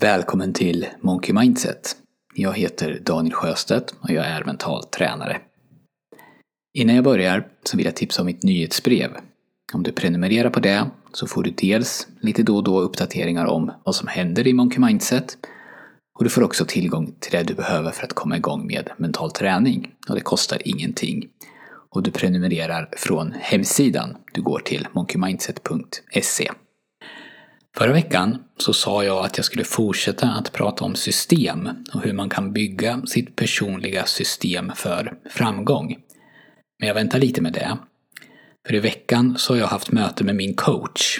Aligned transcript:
Välkommen 0.00 0.52
till 0.52 0.86
Monkey 1.00 1.34
Mindset. 1.34 1.96
Jag 2.34 2.58
heter 2.58 3.00
Daniel 3.04 3.34
Sjöstedt 3.34 3.94
och 4.00 4.10
jag 4.10 4.26
är 4.26 4.44
mental 4.44 4.84
tränare. 4.84 5.40
Innan 6.78 6.94
jag 6.94 7.04
börjar 7.04 7.48
så 7.62 7.76
vill 7.76 7.86
jag 7.86 7.96
tipsa 7.96 8.22
om 8.22 8.26
mitt 8.26 8.42
nyhetsbrev. 8.42 9.10
Om 9.72 9.82
du 9.82 9.92
prenumererar 9.92 10.50
på 10.50 10.60
det 10.60 10.86
så 11.12 11.26
får 11.26 11.42
du 11.42 11.50
dels 11.50 12.08
lite 12.20 12.42
då 12.42 12.56
och 12.56 12.64
då 12.64 12.80
uppdateringar 12.80 13.46
om 13.46 13.72
vad 13.84 13.94
som 13.94 14.08
händer 14.08 14.46
i 14.46 14.52
Monkey 14.52 14.78
Mindset 14.80 15.36
och 16.18 16.24
du 16.24 16.30
får 16.30 16.42
också 16.42 16.64
tillgång 16.64 17.14
till 17.20 17.32
det 17.32 17.42
du 17.42 17.54
behöver 17.54 17.90
för 17.90 18.04
att 18.04 18.12
komma 18.12 18.36
igång 18.36 18.66
med 18.66 18.90
mental 18.96 19.30
träning. 19.30 19.90
Och 20.08 20.14
det 20.14 20.20
kostar 20.20 20.58
ingenting. 20.64 21.28
Och 21.90 22.02
du 22.02 22.10
prenumererar 22.10 22.88
från 22.96 23.34
hemsidan. 23.40 24.16
Du 24.32 24.42
går 24.42 24.58
till 24.58 24.88
monkeymindset.se. 24.92 26.50
Förra 27.78 27.92
veckan 27.92 28.38
så 28.56 28.72
sa 28.72 29.04
jag 29.04 29.24
att 29.24 29.38
jag 29.38 29.44
skulle 29.44 29.64
fortsätta 29.64 30.28
att 30.28 30.52
prata 30.52 30.84
om 30.84 30.94
system 30.94 31.68
och 31.94 32.02
hur 32.02 32.12
man 32.12 32.28
kan 32.28 32.52
bygga 32.52 33.02
sitt 33.06 33.36
personliga 33.36 34.04
system 34.06 34.72
för 34.74 35.14
framgång. 35.30 35.96
Men 36.78 36.88
jag 36.88 36.94
väntar 36.94 37.18
lite 37.18 37.42
med 37.42 37.52
det. 37.52 37.78
För 38.66 38.74
i 38.74 38.80
veckan 38.80 39.34
så 39.38 39.52
har 39.52 39.58
jag 39.58 39.66
haft 39.66 39.92
möte 39.92 40.24
med 40.24 40.36
min 40.36 40.54
coach. 40.54 41.18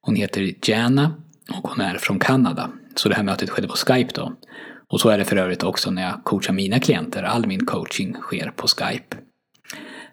Hon 0.00 0.16
heter 0.16 0.54
Jana 0.62 1.14
och 1.52 1.70
hon 1.70 1.80
är 1.80 1.98
från 1.98 2.18
Kanada. 2.18 2.70
Så 2.94 3.08
det 3.08 3.14
här 3.14 3.22
mötet 3.22 3.50
skedde 3.50 3.68
på 3.68 3.76
Skype 3.76 4.10
då. 4.14 4.32
Och 4.88 5.00
så 5.00 5.08
är 5.08 5.18
det 5.18 5.24
för 5.24 5.36
övrigt 5.36 5.62
också 5.62 5.90
när 5.90 6.02
jag 6.02 6.24
coachar 6.24 6.52
mina 6.52 6.80
klienter. 6.80 7.22
All 7.22 7.46
min 7.46 7.66
coaching 7.66 8.14
sker 8.14 8.52
på 8.56 8.66
Skype. 8.68 9.16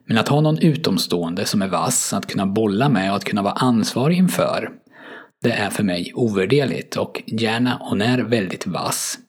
Men 0.06 0.18
att 0.18 0.28
ha 0.28 0.42
någon 0.42 0.58
utomstående 0.58 1.46
som 1.46 1.62
är 1.62 1.68
vass 1.68 2.14
att 2.14 2.28
kunna 2.28 2.46
bolla 2.46 2.90
med 2.90 3.10
och 3.10 3.18
att 3.18 3.26
kunna 3.26 3.42
vara 3.42 3.54
ansvarig 3.54 4.18
inför 4.18 4.70
det 5.44 5.52
är 5.52 5.70
för 5.70 5.84
mig 5.84 6.12
ovärderligt 6.16 6.98
och 6.98 7.24
gärna 7.26 7.78
hon 7.82 8.02
är 8.02 8.18
väldigt 8.18 8.68
vass. 8.68 9.20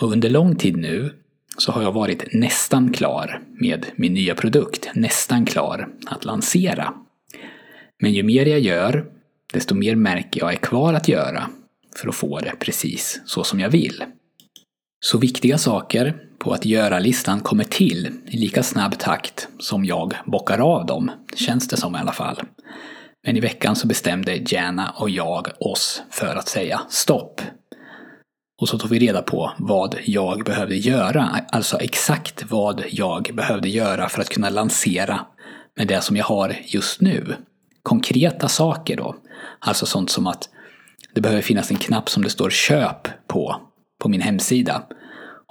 Och 0.00 0.12
under 0.12 0.30
lång 0.30 0.56
tid 0.56 0.76
nu 0.76 1.12
så 1.58 1.72
har 1.72 1.82
jag 1.82 1.92
varit 1.92 2.32
nästan 2.32 2.92
klar 2.92 3.42
med 3.60 3.86
min 3.96 4.14
nya 4.14 4.34
produkt, 4.34 4.90
nästan 4.94 5.46
klar 5.46 5.88
att 6.06 6.24
lansera. 6.24 6.94
Men 8.02 8.12
ju 8.12 8.22
mer 8.22 8.46
jag 8.46 8.60
gör, 8.60 9.06
desto 9.52 9.74
mer 9.74 9.96
märker 9.96 10.40
jag 10.40 10.52
är 10.52 10.56
kvar 10.56 10.94
att 10.94 11.08
göra 11.08 11.50
för 11.96 12.08
att 12.08 12.14
få 12.14 12.38
det 12.38 12.52
precis 12.58 13.20
så 13.26 13.44
som 13.44 13.60
jag 13.60 13.70
vill. 13.70 14.04
Så 15.04 15.18
viktiga 15.18 15.58
saker 15.58 16.16
på 16.38 16.52
att 16.52 16.64
göra-listan 16.64 17.40
kommer 17.40 17.64
till 17.64 18.10
i 18.26 18.36
lika 18.36 18.62
snabb 18.62 18.98
takt 18.98 19.48
som 19.58 19.84
jag 19.84 20.14
bockar 20.26 20.58
av 20.58 20.86
dem, 20.86 21.10
känns 21.36 21.68
det 21.68 21.76
som 21.76 21.96
i 21.96 21.98
alla 21.98 22.12
fall. 22.12 22.40
Men 23.24 23.36
i 23.36 23.40
veckan 23.40 23.76
så 23.76 23.86
bestämde 23.86 24.42
Jana 24.46 24.94
och 24.96 25.10
jag 25.10 25.48
oss 25.58 26.02
för 26.10 26.36
att 26.36 26.48
säga 26.48 26.80
stopp. 26.88 27.40
Och 28.60 28.68
så 28.68 28.78
tog 28.78 28.90
vi 28.90 28.98
reda 28.98 29.22
på 29.22 29.52
vad 29.58 29.96
jag 30.04 30.44
behövde 30.44 30.76
göra, 30.76 31.40
alltså 31.48 31.78
exakt 31.78 32.44
vad 32.50 32.84
jag 32.90 33.30
behövde 33.34 33.68
göra 33.68 34.08
för 34.08 34.20
att 34.20 34.28
kunna 34.28 34.50
lansera 34.50 35.20
med 35.76 35.88
det 35.88 36.00
som 36.00 36.16
jag 36.16 36.24
har 36.24 36.56
just 36.64 37.00
nu. 37.00 37.36
Konkreta 37.82 38.48
saker 38.48 38.96
då. 38.96 39.16
Alltså 39.58 39.86
sånt 39.86 40.10
som 40.10 40.26
att 40.26 40.48
det 41.14 41.20
behöver 41.20 41.42
finnas 41.42 41.70
en 41.70 41.76
knapp 41.76 42.10
som 42.10 42.22
det 42.22 42.30
står 42.30 42.50
köp 42.50 43.08
på, 43.26 43.56
på 44.02 44.08
min 44.08 44.20
hemsida. 44.20 44.82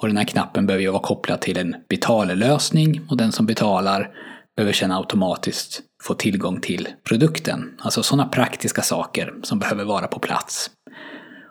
Och 0.02 0.08
den 0.08 0.18
här 0.18 0.26
knappen 0.26 0.66
behöver 0.66 0.84
ju 0.84 0.92
vara 0.92 1.02
kopplad 1.02 1.42
till 1.42 1.58
en 1.58 1.76
betallösning 1.90 3.02
och 3.10 3.18
den 3.18 3.32
som 3.32 3.46
betalar 3.46 4.10
behöver 4.56 4.74
känna 4.74 4.98
automatiskt 4.98 5.82
få 6.04 6.14
tillgång 6.14 6.62
till 6.62 6.88
produkten. 7.04 7.72
Alltså 7.80 8.04
sådana 8.04 8.28
praktiska 8.28 8.82
saker 8.82 9.34
som 9.44 9.60
behöver 9.60 9.84
vara 9.84 10.08
på 10.08 10.20
plats. 10.20 10.72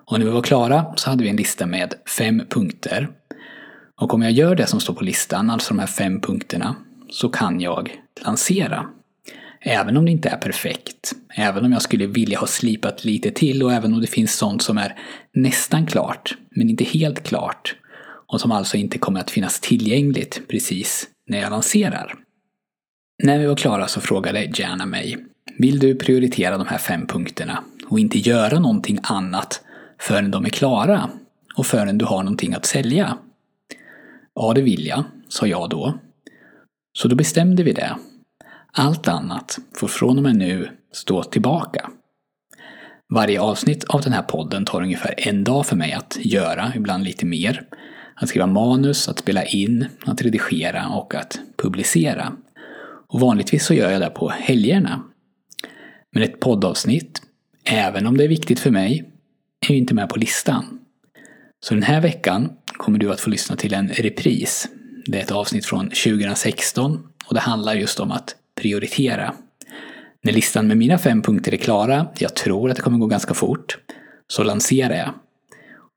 Och 0.07 0.19
när 0.19 0.27
vi 0.27 0.33
var 0.33 0.43
klara 0.43 0.87
så 0.97 1.11
hade 1.11 1.25
vi 1.25 1.31
en 1.31 1.37
lista 1.37 1.67
med 1.67 1.95
fem 2.19 2.43
punkter. 2.51 3.09
Och 4.01 4.15
om 4.15 4.23
jag 4.23 4.33
gör 4.33 4.55
det 4.55 4.67
som 4.67 4.81
står 4.81 4.95
på 4.95 5.05
listan, 5.05 5.51
alltså 5.51 5.75
de 5.75 5.81
här 5.81 5.87
fem 5.87 6.21
punkterna, 6.21 6.77
så 7.11 7.29
kan 7.29 7.61
jag 7.61 7.97
lansera. 8.25 8.87
Även 9.61 9.97
om 9.97 10.05
det 10.05 10.11
inte 10.11 10.29
är 10.29 10.37
perfekt, 10.37 11.13
även 11.37 11.65
om 11.65 11.73
jag 11.73 11.83
skulle 11.83 12.07
vilja 12.07 12.39
ha 12.39 12.47
slipat 12.47 13.05
lite 13.05 13.31
till 13.31 13.63
och 13.63 13.73
även 13.73 13.95
om 13.95 14.01
det 14.01 14.07
finns 14.07 14.35
sånt 14.35 14.63
som 14.63 14.79
är 14.79 14.99
nästan 15.35 15.87
klart, 15.87 16.37
men 16.51 16.71
inte 16.71 16.85
helt 16.85 17.23
klart. 17.23 17.77
Och 18.27 18.41
som 18.41 18.53
alltså 18.53 18.77
inte 18.77 18.99
kommer 18.99 19.21
att 19.21 19.31
finnas 19.31 19.61
tillgängligt 19.61 20.43
precis 20.49 21.09
när 21.27 21.41
jag 21.41 21.51
lanserar. 21.51 22.15
När 23.23 23.39
vi 23.39 23.47
var 23.47 23.57
klara 23.57 23.89
så 23.89 24.01
frågade 24.01 24.51
Jana 24.55 24.87
mig 24.87 25.17
Vill 25.59 25.79
du 25.79 25.95
prioritera 25.95 26.59
de 26.59 26.67
här 26.67 26.79
fem 26.79 27.07
punkterna 27.07 27.65
och 27.89 27.99
inte 27.99 28.19
göra 28.19 28.59
någonting 28.59 28.99
annat 29.03 29.61
förrän 29.99 30.31
de 30.31 30.45
är 30.45 30.49
klara 30.49 31.11
och 31.57 31.67
förrän 31.67 31.99
du 31.99 32.05
har 32.05 32.23
någonting 32.23 32.55
att 32.55 32.67
sälja? 32.67 33.19
Ja, 34.35 34.53
det 34.55 34.63
vill 34.63 34.87
jag, 34.87 35.05
sa 35.29 35.47
jag 35.47 35.71
då. 35.71 35.99
Så 36.99 37.09
då 37.09 37.17
bestämde 37.17 37.63
vi 37.63 37.73
det. 37.73 37.97
Allt 38.73 39.09
annat 39.09 39.59
får 39.75 39.89
från 39.89 40.17
och 40.17 40.23
med 40.23 40.37
nu 40.37 40.71
stå 40.93 41.23
tillbaka. 41.23 41.91
Varje 43.15 43.41
avsnitt 43.41 43.85
av 43.85 44.01
den 44.01 44.13
här 44.13 44.23
podden 44.23 44.65
tar 44.65 44.83
ungefär 44.83 45.15
en 45.17 45.45
dag 45.45 45.67
för 45.67 45.77
mig 45.77 45.93
att 45.93 46.19
göra, 46.21 46.73
ibland 46.77 47.05
lite 47.05 47.27
mer. 47.27 47.67
Att 48.15 48.29
skriva 48.29 48.47
manus, 48.47 49.09
att 49.09 49.19
spela 49.19 49.45
in, 49.45 49.87
att 50.07 50.23
redigera 50.23 50.89
och 50.89 51.15
att 51.15 51.41
publicera. 51.57 52.33
Och 53.13 53.21
vanligtvis 53.21 53.65
så 53.65 53.75
gör 53.75 53.91
jag 53.91 54.01
det 54.01 54.11
på 54.11 54.29
helgerna. 54.29 55.03
Men 56.13 56.23
ett 56.23 56.41
poddavsnitt, 56.41 57.23
även 57.65 58.07
om 58.07 58.17
det 58.17 58.25
är 58.25 58.29
viktigt 58.29 58.61
för 58.61 58.71
mig, 58.71 59.05
är 59.69 59.73
ju 59.73 59.79
inte 59.79 59.95
med 59.95 60.09
på 60.09 60.19
listan. 60.19 60.81
Så 61.61 61.75
den 61.75 61.83
här 61.83 62.01
veckan 62.01 62.53
kommer 62.67 62.99
du 62.99 63.13
att 63.13 63.21
få 63.21 63.31
lyssna 63.31 63.57
till 63.57 63.75
en 63.75 63.89
repris. 63.89 64.69
Det 65.07 65.19
är 65.19 65.23
ett 65.23 65.31
avsnitt 65.31 65.67
från 65.67 65.91
2016 65.91 67.09
och 67.27 67.35
det 67.35 67.41
handlar 67.41 67.75
just 67.75 68.01
om 68.01 68.11
att 68.11 68.37
prioritera. 68.61 69.35
När 70.23 70.33
listan 70.33 70.67
med 70.67 70.77
mina 70.77 70.99
fem 70.99 71.23
punkter 71.23 71.53
är 71.55 71.57
klara, 71.57 72.07
jag 72.19 72.37
tror 72.37 72.71
att 72.71 72.77
det 72.77 72.83
kommer 72.83 72.99
gå 72.99 73.07
ganska 73.07 73.35
fort, 73.35 73.79
så 74.29 74.43
lanserar 74.43 74.95
jag. 74.95 75.15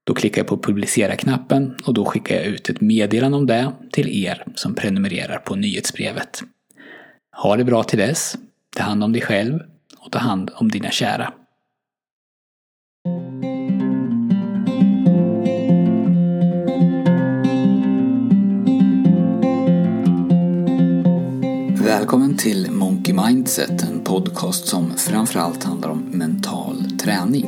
Då 0.03 0.13
klickar 0.13 0.41
jag 0.41 0.47
på 0.47 0.57
publicera-knappen 0.57 1.75
och 1.85 1.93
då 1.93 2.05
skickar 2.05 2.35
jag 2.35 2.45
ut 2.45 2.69
ett 2.69 2.81
meddelande 2.81 3.37
om 3.37 3.45
det 3.45 3.71
till 3.91 4.25
er 4.25 4.43
som 4.55 4.75
prenumererar 4.75 5.37
på 5.37 5.55
nyhetsbrevet. 5.55 6.43
Ha 7.37 7.55
det 7.55 7.63
bra 7.63 7.83
till 7.83 7.99
dess. 7.99 8.35
Ta 8.75 8.83
hand 8.83 9.03
om 9.03 9.11
dig 9.11 9.21
själv 9.21 9.59
och 9.97 10.11
ta 10.11 10.19
hand 10.19 10.51
om 10.55 10.71
dina 10.71 10.91
kära. 10.91 11.33
Välkommen 21.83 22.37
till 22.37 22.71
Monkey 22.71 23.13
Mindset, 23.13 23.83
en 23.83 24.03
podcast 24.03 24.67
som 24.67 24.97
framförallt 24.97 25.63
handlar 25.63 25.89
om 25.89 25.99
mental 25.99 26.97
träning. 27.03 27.47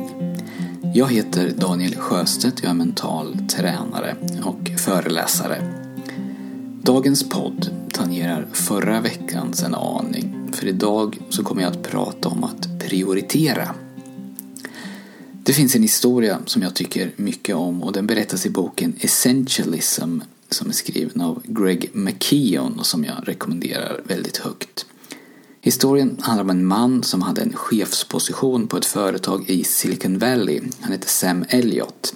Jag 0.94 1.12
heter 1.12 1.50
Daniel 1.50 1.96
Sjöstedt, 1.96 2.62
jag 2.62 2.70
är 2.70 2.74
mental 2.74 3.36
tränare 3.48 4.16
och 4.44 4.80
föreläsare. 4.80 5.77
Dagens 6.88 7.28
podd 7.28 7.70
tangerar 7.92 8.46
förra 8.52 9.00
veckans 9.00 9.62
en 9.62 9.74
aning. 9.74 10.50
För 10.52 10.66
idag 10.66 11.18
så 11.28 11.44
kommer 11.44 11.62
jag 11.62 11.70
att 11.70 11.82
prata 11.82 12.28
om 12.28 12.44
att 12.44 12.80
prioritera. 12.80 13.74
Det 15.32 15.52
finns 15.52 15.76
en 15.76 15.82
historia 15.82 16.38
som 16.46 16.62
jag 16.62 16.74
tycker 16.74 17.12
mycket 17.16 17.56
om 17.56 17.82
och 17.82 17.92
den 17.92 18.06
berättas 18.06 18.46
i 18.46 18.50
boken 18.50 18.96
Essentialism 19.00 20.20
som 20.50 20.68
är 20.68 20.72
skriven 20.72 21.20
av 21.20 21.42
Greg 21.44 21.90
McKeon 21.92 22.78
och 22.78 22.86
som 22.86 23.04
jag 23.04 23.16
rekommenderar 23.28 24.00
väldigt 24.04 24.36
högt. 24.36 24.86
Historien 25.60 26.16
handlar 26.20 26.44
om 26.44 26.50
en 26.50 26.66
man 26.66 27.02
som 27.02 27.22
hade 27.22 27.42
en 27.42 27.52
chefsposition 27.52 28.66
på 28.66 28.76
ett 28.76 28.86
företag 28.86 29.50
i 29.50 29.64
Silicon 29.64 30.18
Valley. 30.18 30.60
Han 30.80 30.92
heter 30.92 31.08
Sam 31.08 31.44
Elliott. 31.48 32.14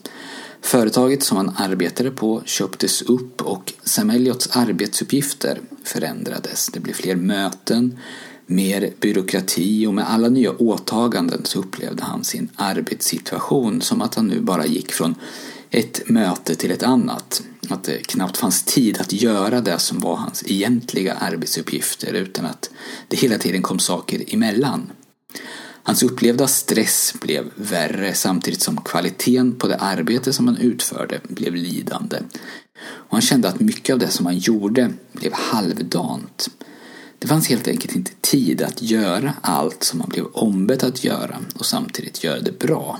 Företaget 0.62 1.22
som 1.22 1.36
han 1.36 1.52
arbetade 1.56 2.10
på 2.10 2.42
köptes 2.44 3.02
upp 3.02 3.42
och 3.42 3.72
Sam 3.84 4.10
Elliots 4.10 4.56
arbetsuppgifter 4.56 5.60
förändrades. 5.84 6.66
Det 6.72 6.80
blev 6.80 6.94
fler 6.94 7.16
möten, 7.16 7.98
mer 8.46 8.90
byråkrati 9.00 9.86
och 9.86 9.94
med 9.94 10.10
alla 10.10 10.28
nya 10.28 10.50
åtaganden 10.50 11.44
så 11.44 11.58
upplevde 11.58 12.02
han 12.02 12.24
sin 12.24 12.48
arbetssituation 12.56 13.80
som 13.80 14.02
att 14.02 14.14
han 14.14 14.26
nu 14.26 14.40
bara 14.40 14.66
gick 14.66 14.92
från 14.92 15.14
ett 15.70 16.08
möte 16.08 16.54
till 16.54 16.70
ett 16.70 16.82
annat. 16.82 17.42
Att 17.68 17.84
det 17.84 18.06
knappt 18.06 18.36
fanns 18.36 18.62
tid 18.62 18.98
att 19.00 19.12
göra 19.12 19.60
det 19.60 19.78
som 19.78 20.00
var 20.00 20.16
hans 20.16 20.44
egentliga 20.46 21.14
arbetsuppgifter 21.14 22.12
utan 22.12 22.46
att 22.46 22.70
det 23.08 23.16
hela 23.16 23.38
tiden 23.38 23.62
kom 23.62 23.78
saker 23.78 24.34
emellan. 24.34 24.92
Hans 25.82 26.02
upplevda 26.02 26.46
stress 26.46 27.14
blev 27.20 27.44
värre 27.54 28.14
samtidigt 28.14 28.62
som 28.62 28.76
kvaliteten 28.76 29.54
på 29.54 29.68
det 29.68 29.76
arbete 29.76 30.32
som 30.32 30.46
han 30.46 30.56
utförde 30.56 31.20
blev 31.28 31.54
lidande. 31.54 32.16
Och 32.84 33.12
han 33.12 33.20
kände 33.20 33.48
att 33.48 33.60
mycket 33.60 33.92
av 33.92 33.98
det 33.98 34.08
som 34.08 34.26
han 34.26 34.38
gjorde 34.38 34.90
blev 35.12 35.32
halvdant. 35.32 36.48
Det 37.18 37.28
fanns 37.28 37.48
helt 37.48 37.68
enkelt 37.68 37.96
inte 37.96 38.12
tid 38.20 38.62
att 38.62 38.82
göra 38.82 39.34
allt 39.40 39.84
som 39.84 40.00
han 40.00 40.08
blev 40.08 40.24
ombedd 40.32 40.84
att 40.84 41.04
göra 41.04 41.38
och 41.54 41.66
samtidigt 41.66 42.24
göra 42.24 42.40
det 42.40 42.58
bra. 42.58 42.98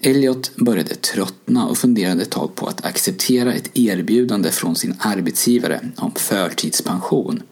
Elliot 0.00 0.56
började 0.56 0.94
tröttna 0.94 1.66
och 1.66 1.78
funderade 1.78 2.22
ett 2.22 2.30
tag 2.30 2.54
på 2.54 2.66
att 2.66 2.84
acceptera 2.84 3.52
ett 3.52 3.70
erbjudande 3.74 4.50
från 4.50 4.76
sin 4.76 4.94
arbetsgivare 4.98 5.80
om 5.96 6.12
förtidspension. 6.14 7.42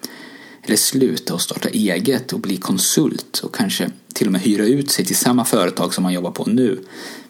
Eller 0.66 0.76
sluta 0.76 1.34
och 1.34 1.40
starta 1.40 1.68
eget 1.68 2.32
och 2.32 2.40
bli 2.40 2.56
konsult 2.56 3.38
och 3.38 3.54
kanske 3.54 3.90
till 4.14 4.26
och 4.26 4.32
med 4.32 4.40
hyra 4.40 4.66
ut 4.66 4.90
sig 4.90 5.04
till 5.04 5.16
samma 5.16 5.44
företag 5.44 5.94
som 5.94 6.04
han 6.04 6.14
jobbar 6.14 6.30
på 6.30 6.44
nu, 6.44 6.84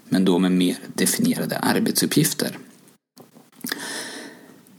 men 0.08 0.24
då 0.24 0.38
med 0.38 0.52
mer 0.52 0.76
definierade 0.94 1.58
arbetsuppgifter. 1.58 2.58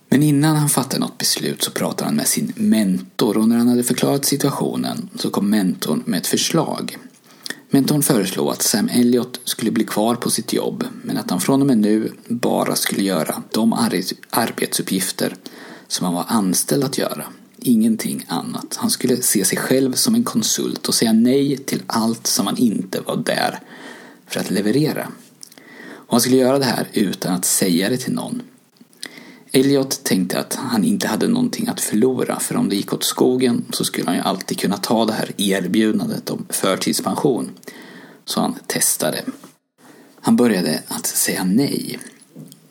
Men 0.09 0.23
innan 0.23 0.55
han 0.55 0.69
fattar 0.69 0.99
något 0.99 1.17
beslut 1.17 1.63
så 1.63 1.71
pratar 1.71 2.05
han 2.05 2.15
med 2.15 2.27
sin 2.27 2.53
mentor 2.55 3.37
och 3.37 3.47
när 3.47 3.57
han 3.57 3.67
hade 3.67 3.83
förklarat 3.83 4.25
situationen 4.25 5.09
så 5.15 5.29
kom 5.29 5.49
mentorn 5.49 6.03
med 6.05 6.19
ett 6.19 6.27
förslag. 6.27 6.97
Mentorn 7.69 8.03
föreslog 8.03 8.49
att 8.49 8.61
Sam 8.61 8.89
Elliot 8.89 9.39
skulle 9.43 9.71
bli 9.71 9.83
kvar 9.83 10.15
på 10.15 10.29
sitt 10.29 10.53
jobb 10.53 10.83
men 11.03 11.17
att 11.17 11.29
han 11.29 11.41
från 11.41 11.61
och 11.61 11.67
med 11.67 11.77
nu 11.77 12.11
bara 12.27 12.75
skulle 12.75 13.03
göra 13.03 13.43
de 13.51 13.73
arbetsuppgifter 14.29 15.35
som 15.87 16.05
han 16.05 16.13
var 16.13 16.25
anställd 16.27 16.83
att 16.83 16.97
göra. 16.97 17.25
Ingenting 17.67 18.25
annat. 18.27 18.75
Han 18.75 18.89
skulle 18.89 19.21
se 19.21 19.45
sig 19.45 19.57
själv 19.57 19.93
som 19.93 20.15
en 20.15 20.23
konsult 20.23 20.87
och 20.87 20.95
säga 20.95 21.13
nej 21.13 21.57
till 21.57 21.83
allt 21.87 22.27
som 22.27 22.47
han 22.47 22.57
inte 22.57 23.01
var 23.01 23.17
där 23.17 23.59
för 24.27 24.39
att 24.39 24.51
leverera. 24.51 25.07
Och 25.87 26.11
han 26.11 26.21
skulle 26.21 26.37
göra 26.37 26.59
det 26.59 26.65
här 26.65 26.87
utan 26.93 27.33
att 27.33 27.45
säga 27.45 27.89
det 27.89 27.97
till 27.97 28.13
någon. 28.13 28.41
Elliot 29.51 30.03
tänkte 30.03 30.39
att 30.39 30.55
han 30.55 30.83
inte 30.83 31.07
hade 31.07 31.27
någonting 31.27 31.67
att 31.67 31.81
förlora 31.81 32.39
för 32.39 32.55
om 32.55 32.69
det 32.69 32.75
gick 32.75 32.93
åt 32.93 33.03
skogen 33.03 33.65
så 33.69 33.85
skulle 33.85 34.05
han 34.05 34.15
ju 34.15 34.21
alltid 34.21 34.59
kunna 34.59 34.77
ta 34.77 35.05
det 35.05 35.13
här 35.13 35.31
erbjudandet 35.37 36.29
om 36.29 36.45
förtidspension. 36.49 37.49
Så 38.25 38.41
han 38.41 38.55
testade. 38.67 39.21
Han 40.21 40.35
började 40.35 40.83
att 40.87 41.05
säga 41.05 41.43
nej. 41.43 41.99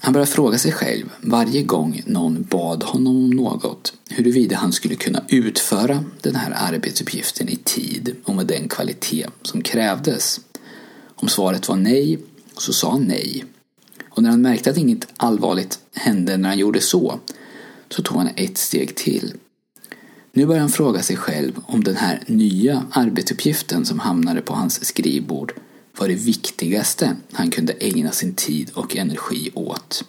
Han 0.04 0.12
började 0.12 0.30
fråga 0.30 0.58
sig 0.58 0.72
själv 0.72 1.10
varje 1.20 1.62
gång 1.62 2.02
någon 2.06 2.42
bad 2.42 2.82
honom 2.82 3.16
om 3.16 3.30
något 3.30 3.92
huruvida 4.10 4.56
han 4.56 4.72
skulle 4.72 4.94
kunna 4.94 5.22
utföra 5.28 6.04
den 6.20 6.36
här 6.36 6.52
arbetsuppgiften 6.56 7.48
i 7.48 7.56
tid 7.56 8.16
och 8.24 8.34
med 8.34 8.46
den 8.46 8.68
kvalitet 8.68 9.26
som 9.42 9.62
krävdes. 9.62 10.40
Om 11.14 11.28
svaret 11.28 11.68
var 11.68 11.76
nej 11.76 12.18
så 12.56 12.72
sa 12.72 12.90
han 12.90 13.02
nej. 13.02 13.44
Och 14.08 14.22
när 14.22 14.30
han 14.30 14.42
märkte 14.42 14.70
att 14.70 14.76
inget 14.76 15.08
allvarligt 15.16 15.78
hände 15.94 16.36
när 16.36 16.48
han 16.48 16.58
gjorde 16.58 16.80
så, 16.80 17.20
så 17.88 18.02
tog 18.02 18.16
han 18.16 18.30
ett 18.36 18.58
steg 18.58 18.94
till. 18.94 19.32
Nu 20.32 20.46
började 20.46 20.60
han 20.60 20.70
fråga 20.70 21.02
sig 21.02 21.16
själv 21.16 21.60
om 21.66 21.84
den 21.84 21.96
här 21.96 22.22
nya 22.26 22.86
arbetsuppgiften 22.90 23.84
som 23.84 23.98
hamnade 23.98 24.40
på 24.40 24.54
hans 24.54 24.84
skrivbord 24.84 25.52
var 25.98 26.08
det 26.08 26.14
viktigaste 26.14 27.16
han 27.32 27.50
kunde 27.50 27.72
ägna 27.72 28.10
sin 28.10 28.34
tid 28.34 28.70
och 28.74 28.96
energi 28.96 29.50
åt. 29.54 30.04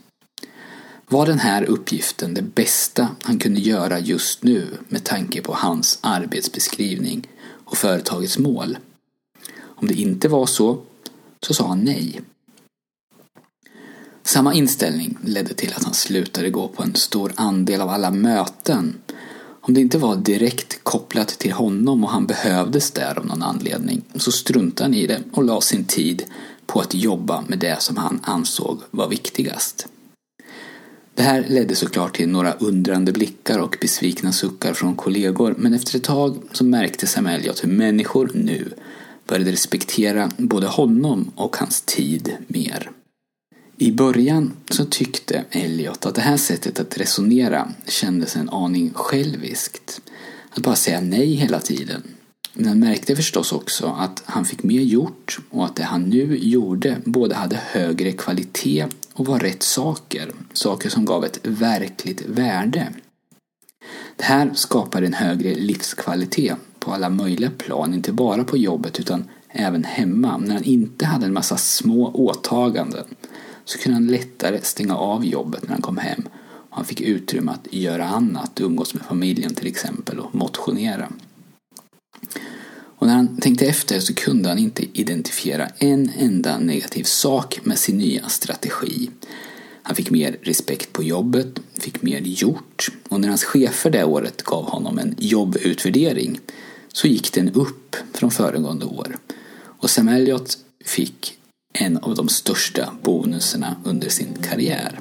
Var 1.08 1.26
den 1.26 1.40
här 1.40 1.64
uppgiften 1.64 2.34
det 2.34 2.42
bästa 2.42 3.08
han 3.22 3.40
kunde 3.40 3.60
göra 3.60 4.00
just 4.00 4.44
nu 4.44 4.68
med 4.90 5.04
tanke 5.04 5.42
på 5.42 5.54
hans 5.54 6.00
arbetsbeskrivning 6.02 7.28
och 7.66 7.78
företagets 7.78 8.38
mål? 8.38 8.78
Om 9.60 9.88
det 9.88 9.94
inte 9.94 10.28
var 10.28 10.46
så, 10.46 10.82
så 11.42 11.54
sa 11.54 11.68
han 11.68 11.80
nej. 11.80 12.22
Samma 14.24 14.54
inställning 14.54 15.18
ledde 15.24 15.54
till 15.54 15.74
att 15.76 15.84
han 15.84 15.94
slutade 15.94 16.50
gå 16.50 16.68
på 16.68 16.84
en 16.84 16.96
stor 16.96 17.34
andel 17.36 17.82
av 17.82 17.90
alla 17.90 18.12
möten. 18.12 18.96
Om 19.68 19.74
det 19.74 19.82
inte 19.82 19.98
var 19.98 20.16
direkt 20.16 20.84
kopplat 20.84 21.28
till 21.28 21.52
honom 21.52 22.04
och 22.04 22.10
han 22.10 22.26
behövdes 22.26 22.92
där 22.92 23.20
av 23.20 23.26
någon 23.26 23.44
anledning 23.44 24.02
så 24.16 24.32
struntade 24.32 24.84
han 24.84 24.94
i 24.94 25.08
det 25.08 25.20
och 25.32 25.44
la 25.44 25.62
sin 25.62 25.86
tid 25.86 26.24
på 26.66 26.80
att 26.80 26.94
jobba 26.94 27.44
med 27.48 27.60
det 27.60 27.82
som 27.82 27.98
han 27.98 28.20
ansåg 28.24 28.80
var 28.92 29.10
viktigast. 29.10 29.88
Det 31.16 31.24
här 31.24 31.46
ledde 31.50 31.76
såklart 31.76 32.16
till 32.16 32.30
några 32.30 32.52
undrande 32.54 33.12
blickar 33.12 33.60
och 33.60 33.78
besvikna 33.82 34.32
suckar 34.32 34.74
från 34.74 34.96
kollegor 34.96 35.56
men 35.58 35.74
efter 35.74 35.98
ett 35.98 36.04
tag 36.04 36.38
så 36.52 36.64
märkte 36.64 37.08
Sam 37.08 37.26
Elliot 37.26 37.64
hur 37.64 37.70
människor 37.70 38.32
nu 38.34 38.74
började 39.28 39.52
respektera 39.52 40.32
både 40.38 40.68
honom 40.68 41.32
och 41.36 41.58
hans 41.58 41.82
tid 41.82 42.32
mer. 42.48 42.92
I 43.78 43.92
början 43.92 44.54
så 44.70 44.86
tyckte 44.86 45.44
Elliot 45.52 46.06
att 46.06 46.16
det 46.16 46.22
här 46.22 46.38
sättet 46.38 46.80
att 46.80 46.98
resonera 46.98 47.72
kändes 47.88 48.36
en 48.36 48.50
aning 48.50 48.92
själviskt. 48.94 50.02
Att 50.50 50.64
bara 50.64 50.76
säga 50.76 51.02
nej 51.02 51.34
hela 51.34 51.60
tiden. 51.60 52.04
Men 52.54 52.68
han 52.68 52.80
märkte 52.80 53.16
förstås 53.16 53.52
också 53.52 53.96
att 54.00 54.24
han 54.26 54.46
fick 54.46 54.64
mer 54.64 54.82
gjort 54.82 55.40
och 55.50 55.66
att 55.66 55.76
det 55.76 55.84
han 55.84 56.04
nu 56.04 56.38
gjorde 56.38 56.98
både 57.06 57.36
hade 57.36 57.60
högre 57.66 58.12
kvalitet 58.12 58.86
och 59.14 59.26
var 59.26 59.40
rätt 59.40 59.64
saker. 59.64 60.32
Saker 60.54 60.90
som 60.90 61.06
gav 61.06 61.26
ett 61.26 61.40
verkligt 61.44 62.22
värde. 62.26 62.88
Det 64.16 64.24
här 64.24 64.52
skapar 64.54 65.02
en 65.02 65.14
högre 65.14 65.56
livskvalitet 65.56 66.56
på 66.80 66.92
alla 66.92 67.10
möjliga 67.10 67.52
plan, 67.58 67.94
inte 67.94 68.12
bara 68.12 68.44
på 68.44 68.58
jobbet 68.58 69.00
utan 69.00 69.30
även 69.50 69.84
hemma 69.84 70.38
när 70.38 70.54
han 70.54 70.64
inte 70.64 71.06
hade 71.06 71.26
en 71.26 71.34
massa 71.34 71.58
små 71.58 72.12
åtaganden 72.14 73.06
så 73.66 73.78
kunde 73.78 73.96
han 73.96 74.08
lättare 74.08 74.62
stänga 74.62 74.96
av 74.96 75.26
jobbet 75.26 75.64
när 75.64 75.70
han 75.70 75.82
kom 75.82 75.98
hem 75.98 76.28
och 76.70 76.78
han 76.78 76.86
fick 76.86 77.02
utrymme 77.02 77.52
att 77.52 77.74
göra 77.74 78.06
annat, 78.06 78.60
umgås 78.60 78.94
med 78.94 79.04
familjen 79.04 79.54
till 79.56 79.68
exempel 79.68 80.20
och 80.20 80.36
motionera. 80.36 81.10
Och 82.98 83.08
när 83.08 83.14
han 83.14 83.38
tänkte 83.38 83.66
efter 83.66 84.00
så 84.00 84.14
kunde 84.14 84.50
han 84.50 84.58
inte 84.58 84.86
identifiera 84.94 85.68
en 85.78 86.12
enda 86.18 86.60
negativ 86.60 87.04
sak 87.04 87.60
med 87.64 87.80
sin 87.80 87.98
nya 87.98 88.30
strategi. 88.30 89.10
Han 89.84 89.96
fick 89.96 90.10
mer 90.10 90.38
respekt 90.42 90.94
på 90.94 91.04
jobbet, 91.04 91.60
fick 91.80 92.02
mer 92.02 92.20
gjort 92.22 92.88
och 93.10 93.20
när 93.22 93.28
hans 93.28 93.44
chefer 93.44 93.90
det 93.90 94.04
året 94.04 94.44
gav 94.44 94.70
honom 94.70 95.00
en 95.00 95.16
jobbutvärdering 95.18 96.40
så 96.88 97.08
gick 97.08 97.34
den 97.34 97.50
upp 97.54 97.96
från 98.14 98.32
föregående 98.32 98.86
år. 98.86 99.18
Och 99.58 99.90
Sam 99.90 100.08
Elliot 100.08 100.58
fick 100.86 101.38
en 101.78 101.98
av 101.98 102.16
de 102.16 102.30
största 102.30 102.94
bonuserna 103.02 103.76
under 103.84 104.10
sin 104.10 104.38
karriär. 104.44 105.00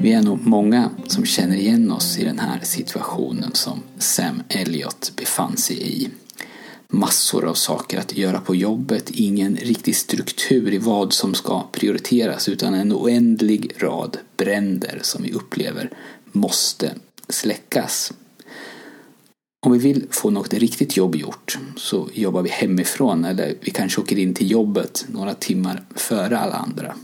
Vi 0.00 0.12
är 0.12 0.22
nog 0.22 0.46
många 0.46 0.90
som 1.06 1.24
känner 1.24 1.56
igen 1.56 1.92
oss 1.92 2.18
i 2.18 2.24
den 2.24 2.38
här 2.38 2.60
situationen 2.62 3.50
som 3.54 3.82
Sam 3.98 4.42
Elliot 4.48 5.12
befann 5.16 5.56
sig 5.56 6.02
i. 6.02 6.08
Massor 6.88 7.44
av 7.44 7.54
saker 7.54 7.98
att 7.98 8.16
göra 8.16 8.40
på 8.40 8.54
jobbet, 8.54 9.10
ingen 9.10 9.56
riktig 9.56 9.96
struktur 9.96 10.74
i 10.74 10.78
vad 10.78 11.12
som 11.12 11.34
ska 11.34 11.66
prioriteras 11.72 12.48
utan 12.48 12.74
en 12.74 12.92
oändlig 12.92 13.72
rad 13.78 14.18
bränder 14.36 14.98
som 15.02 15.22
vi 15.22 15.32
upplever 15.32 15.90
måste 16.32 16.94
släckas. 17.28 18.12
Om 19.66 19.72
vi 19.72 19.78
vill 19.78 20.06
få 20.10 20.30
något 20.30 20.54
riktigt 20.54 20.96
jobb 20.96 21.16
gjort 21.16 21.58
så 21.76 22.08
jobbar 22.14 22.42
vi 22.42 22.50
hemifrån 22.50 23.24
eller 23.24 23.54
vi 23.60 23.70
kanske 23.70 24.00
åker 24.00 24.18
in 24.18 24.34
till 24.34 24.50
jobbet 24.50 25.04
några 25.08 25.34
timmar 25.34 25.82
före 25.94 26.38
alla 26.38 26.54
andra. 26.54 26.94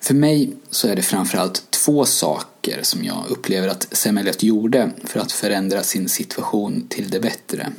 För 0.00 0.14
mig 0.14 0.52
så 0.70 0.88
är 0.88 0.96
det 0.96 1.02
framförallt 1.02 1.70
två 1.70 2.04
saker 2.04 2.80
som 2.82 3.04
jag 3.04 3.24
upplever 3.28 3.68
att 3.68 3.88
Semelet 3.96 4.42
gjorde 4.42 4.90
för 5.04 5.20
att 5.20 5.32
förändra 5.32 5.82
sin 5.82 6.08
situation 6.08 6.86
till 6.88 7.10
det 7.10 7.20
bättre. 7.20 7.72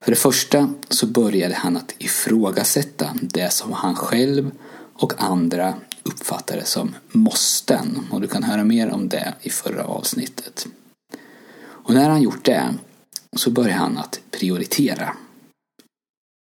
För 0.00 0.12
det 0.12 0.16
första 0.16 0.74
så 0.88 1.06
började 1.06 1.54
han 1.54 1.76
att 1.76 1.94
ifrågasätta 1.98 3.14
det 3.20 3.52
som 3.52 3.72
han 3.72 3.94
själv 3.94 4.50
och 4.94 5.12
andra 5.22 5.74
uppfattade 6.02 6.64
som 6.64 6.94
måsten 7.12 8.06
och 8.10 8.20
du 8.20 8.28
kan 8.28 8.42
höra 8.42 8.64
mer 8.64 8.90
om 8.90 9.08
det 9.08 9.34
i 9.42 9.50
förra 9.50 9.84
avsnittet. 9.84 10.66
Och 11.86 11.94
när 11.94 12.08
han 12.08 12.22
gjort 12.22 12.44
det 12.44 12.74
så 13.36 13.50
börjar 13.50 13.76
han 13.76 13.98
att 13.98 14.20
prioritera. 14.30 15.16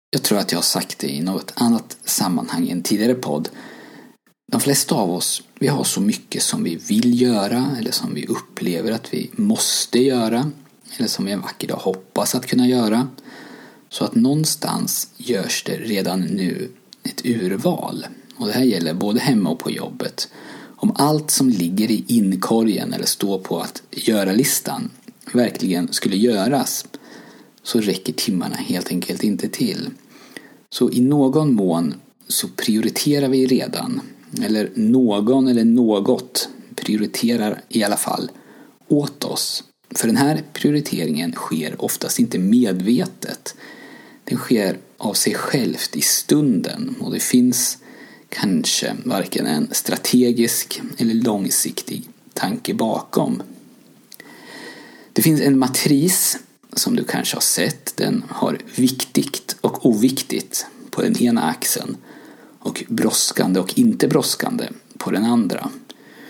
Jag 0.09 0.23
tror 0.23 0.37
att 0.39 0.51
jag 0.51 0.57
har 0.57 0.63
sagt 0.63 0.99
det 0.99 1.07
i 1.07 1.21
något 1.21 1.53
annat 1.55 1.97
sammanhang 2.03 2.67
i 2.67 2.71
en 2.71 2.83
tidigare 2.83 3.13
podd. 3.13 3.49
De 4.51 4.61
flesta 4.61 4.95
av 4.95 5.11
oss, 5.11 5.43
vi 5.59 5.67
har 5.67 5.83
så 5.83 6.01
mycket 6.01 6.43
som 6.43 6.63
vi 6.63 6.75
vill 6.75 7.21
göra 7.21 7.65
eller 7.79 7.91
som 7.91 8.13
vi 8.13 8.27
upplever 8.27 8.91
att 8.91 9.13
vi 9.13 9.31
måste 9.33 9.99
göra 9.99 10.51
eller 10.97 11.07
som 11.07 11.25
vi 11.25 11.31
en 11.31 11.41
vacker 11.41 11.67
dag 11.67 11.77
hoppas 11.77 12.35
att 12.35 12.45
kunna 12.45 12.67
göra. 12.67 13.07
Så 13.89 14.05
att 14.05 14.15
någonstans 14.15 15.07
görs 15.17 15.63
det 15.63 15.77
redan 15.77 16.21
nu 16.21 16.71
ett 17.03 17.25
urval. 17.25 18.07
Och 18.37 18.47
det 18.47 18.53
här 18.53 18.63
gäller 18.63 18.93
både 18.93 19.19
hemma 19.19 19.49
och 19.49 19.59
på 19.59 19.71
jobbet. 19.71 20.29
Om 20.77 20.91
allt 20.95 21.31
som 21.31 21.49
ligger 21.49 21.91
i 21.91 22.05
inkorgen 22.07 22.93
eller 22.93 23.05
står 23.05 23.39
på 23.39 23.59
att 23.59 23.83
göra-listan 23.91 24.89
verkligen 25.33 25.93
skulle 25.93 26.17
göras 26.17 26.85
så 27.63 27.79
räcker 27.79 28.13
timmarna 28.13 28.55
helt 28.55 28.89
enkelt 28.89 29.23
inte 29.23 29.49
till. 29.49 29.89
Så 30.69 30.91
i 30.91 31.01
någon 31.01 31.53
mån 31.53 31.93
så 32.27 32.47
prioriterar 32.47 33.29
vi 33.29 33.45
redan, 33.45 34.01
eller 34.43 34.71
någon 34.75 35.47
eller 35.47 35.65
något 35.65 36.49
prioriterar 36.75 37.61
i 37.69 37.83
alla 37.83 37.97
fall 37.97 38.31
åt 38.87 39.23
oss 39.23 39.63
För 39.95 40.07
den 40.07 40.17
här 40.17 40.43
prioriteringen 40.53 41.31
sker 41.31 41.81
oftast 41.81 42.19
inte 42.19 42.39
medvetet. 42.39 43.55
Den 44.23 44.37
sker 44.37 44.77
av 44.97 45.13
sig 45.13 45.33
självt 45.33 45.95
i 45.95 46.01
stunden 46.01 46.95
och 46.99 47.11
det 47.11 47.19
finns 47.19 47.77
kanske 48.29 48.95
varken 49.05 49.45
en 49.45 49.67
strategisk 49.71 50.81
eller 50.97 51.13
långsiktig 51.13 52.09
tanke 52.33 52.73
bakom. 52.73 53.41
Det 55.15 55.21
finns 55.21 55.41
en 55.41 55.59
matris 55.59 56.37
som 56.73 56.95
du 56.95 57.03
kanske 57.03 57.35
har 57.35 57.41
sett. 57.41 57.97
Den 57.97 58.23
har 58.29 58.57
viktigt 58.75 59.55
och 59.61 59.85
oviktigt 59.85 60.65
på 60.91 61.01
den 61.01 61.17
ena 61.17 61.41
axeln 61.41 61.97
och 62.59 62.83
brådskande 62.87 63.59
och 63.59 63.77
inte 63.77 64.07
brådskande 64.07 64.67
på 64.97 65.11
den 65.11 65.25
andra. 65.25 65.69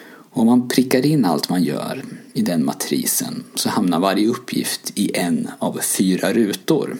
Och 0.08 0.42
om 0.42 0.48
man 0.48 0.70
prickar 0.70 1.06
in 1.06 1.25
allt 1.25 1.50
man 1.50 1.63
gör 1.63 2.04
i 2.34 2.42
den 2.42 2.65
matrisen 2.65 3.44
så 3.56 3.70
hamnar 3.70 4.00
varje 4.00 4.27
uppgift 4.27 4.92
i 4.96 5.18
en 5.18 5.50
av 5.60 5.80
fyra 5.82 6.34
rutor. 6.34 6.98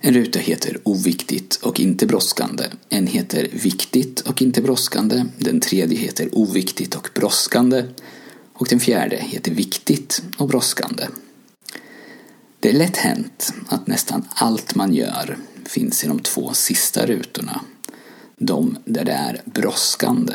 En 0.00 0.14
ruta 0.14 0.38
heter 0.38 0.78
oviktigt 0.82 1.56
och 1.62 1.80
inte 1.80 2.06
brådskande. 2.06 2.64
En 2.88 3.06
heter 3.06 3.48
viktigt 3.52 4.20
och 4.20 4.42
inte 4.42 4.62
brådskande. 4.62 5.24
Den 5.38 5.60
tredje 5.60 5.98
heter 5.98 6.28
oviktigt 6.32 6.94
och 6.94 7.08
brådskande. 7.14 7.84
Och 8.54 8.66
den 8.70 8.80
fjärde 8.80 9.16
heter 9.16 9.52
viktigt 9.52 10.22
och 10.38 10.48
brådskande. 10.48 11.06
Det 12.60 12.68
är 12.68 12.72
lätt 12.72 12.96
hänt 12.96 13.54
att 13.68 13.86
nästan 13.86 14.28
allt 14.34 14.74
man 14.74 14.94
gör 14.94 15.38
finns 15.64 16.04
i 16.04 16.08
de 16.08 16.18
två 16.18 16.52
sista 16.52 17.06
rutorna. 17.06 17.60
De 18.36 18.78
där 18.84 19.04
det 19.04 19.12
är 19.12 19.42
brådskande. 19.44 20.34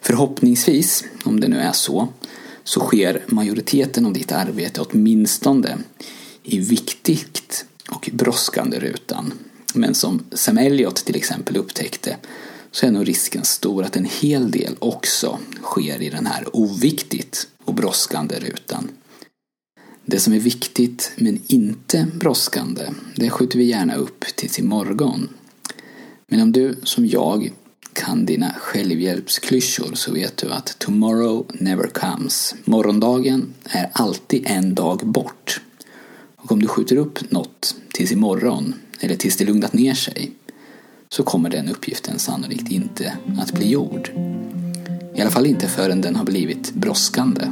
Förhoppningsvis, 0.00 1.04
om 1.24 1.40
det 1.40 1.48
nu 1.48 1.58
är 1.58 1.72
så, 1.72 2.08
så 2.64 2.80
sker 2.80 3.24
majoriteten 3.26 4.06
av 4.06 4.12
ditt 4.12 4.32
arbete 4.32 4.80
åtminstone 4.80 5.78
i 6.42 6.58
viktigt 6.58 7.64
och 7.90 8.10
brådskande 8.12 8.80
rutan. 8.80 9.32
Men 9.74 9.94
som 9.94 10.24
Sam 10.32 10.58
Elliot 10.58 10.96
till 10.96 11.16
exempel 11.16 11.56
upptäckte 11.56 12.16
så 12.72 12.86
är 12.86 12.90
nog 12.90 13.08
risken 13.08 13.44
stor 13.44 13.84
att 13.84 13.96
en 13.96 14.08
hel 14.20 14.50
del 14.50 14.76
också 14.78 15.38
sker 15.62 16.02
i 16.02 16.10
den 16.10 16.26
här 16.26 16.56
oviktigt 16.56 17.48
och 17.64 17.74
brådskande 17.74 18.38
rutan. 18.38 18.88
Det 20.04 20.20
som 20.20 20.32
är 20.32 20.40
viktigt 20.40 21.12
men 21.16 21.42
inte 21.46 22.06
brådskande, 22.14 22.82
det 23.16 23.30
skjuter 23.30 23.58
vi 23.58 23.64
gärna 23.64 23.94
upp 23.94 24.24
tills 24.36 24.58
imorgon. 24.58 25.28
Men 26.28 26.40
om 26.40 26.52
du 26.52 26.76
som 26.82 27.06
jag 27.06 27.52
kan 27.92 28.26
dina 28.26 28.54
självhjälpsklyschor 28.58 29.94
så 29.94 30.12
vet 30.12 30.36
du 30.36 30.50
att 30.50 30.78
tomorrow 30.78 31.46
never 31.52 31.86
comes. 31.86 32.54
Morgondagen 32.64 33.54
är 33.64 33.90
alltid 33.92 34.42
en 34.46 34.74
dag 34.74 34.98
bort. 34.98 35.60
Och 36.36 36.52
om 36.52 36.62
du 36.62 36.68
skjuter 36.68 36.96
upp 36.96 37.30
något 37.30 37.76
tills 37.92 38.12
imorgon, 38.12 38.74
eller 39.00 39.16
tills 39.16 39.36
det 39.36 39.44
lugnat 39.44 39.72
ner 39.72 39.94
sig, 39.94 40.32
så 41.12 41.22
kommer 41.22 41.50
den 41.50 41.68
uppgiften 41.68 42.18
sannolikt 42.18 42.70
inte 42.70 43.16
att 43.38 43.52
bli 43.52 43.70
gjord. 43.70 44.10
I 45.14 45.20
alla 45.20 45.30
fall 45.30 45.46
inte 45.46 45.68
förrän 45.68 46.00
den 46.00 46.16
har 46.16 46.24
blivit 46.24 46.74
brådskande. 46.74 47.44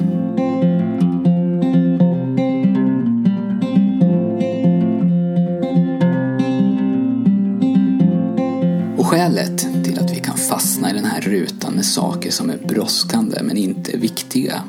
Och 8.99 9.07
skälet 9.07 9.85
till 9.85 9.99
att 9.99 10.11
vi 10.11 10.21
kan 10.21 10.37
fastna 10.37 10.90
i 10.90 10.95
den 10.95 11.05
här 11.05 11.21
rutan 11.21 11.75
med 11.75 11.87
saker 11.87 12.31
som 12.31 12.50
är 12.50 12.59
brådskande 12.59 13.43
men 13.43 13.57
inte 13.57 13.97
viktiga, 13.97 14.62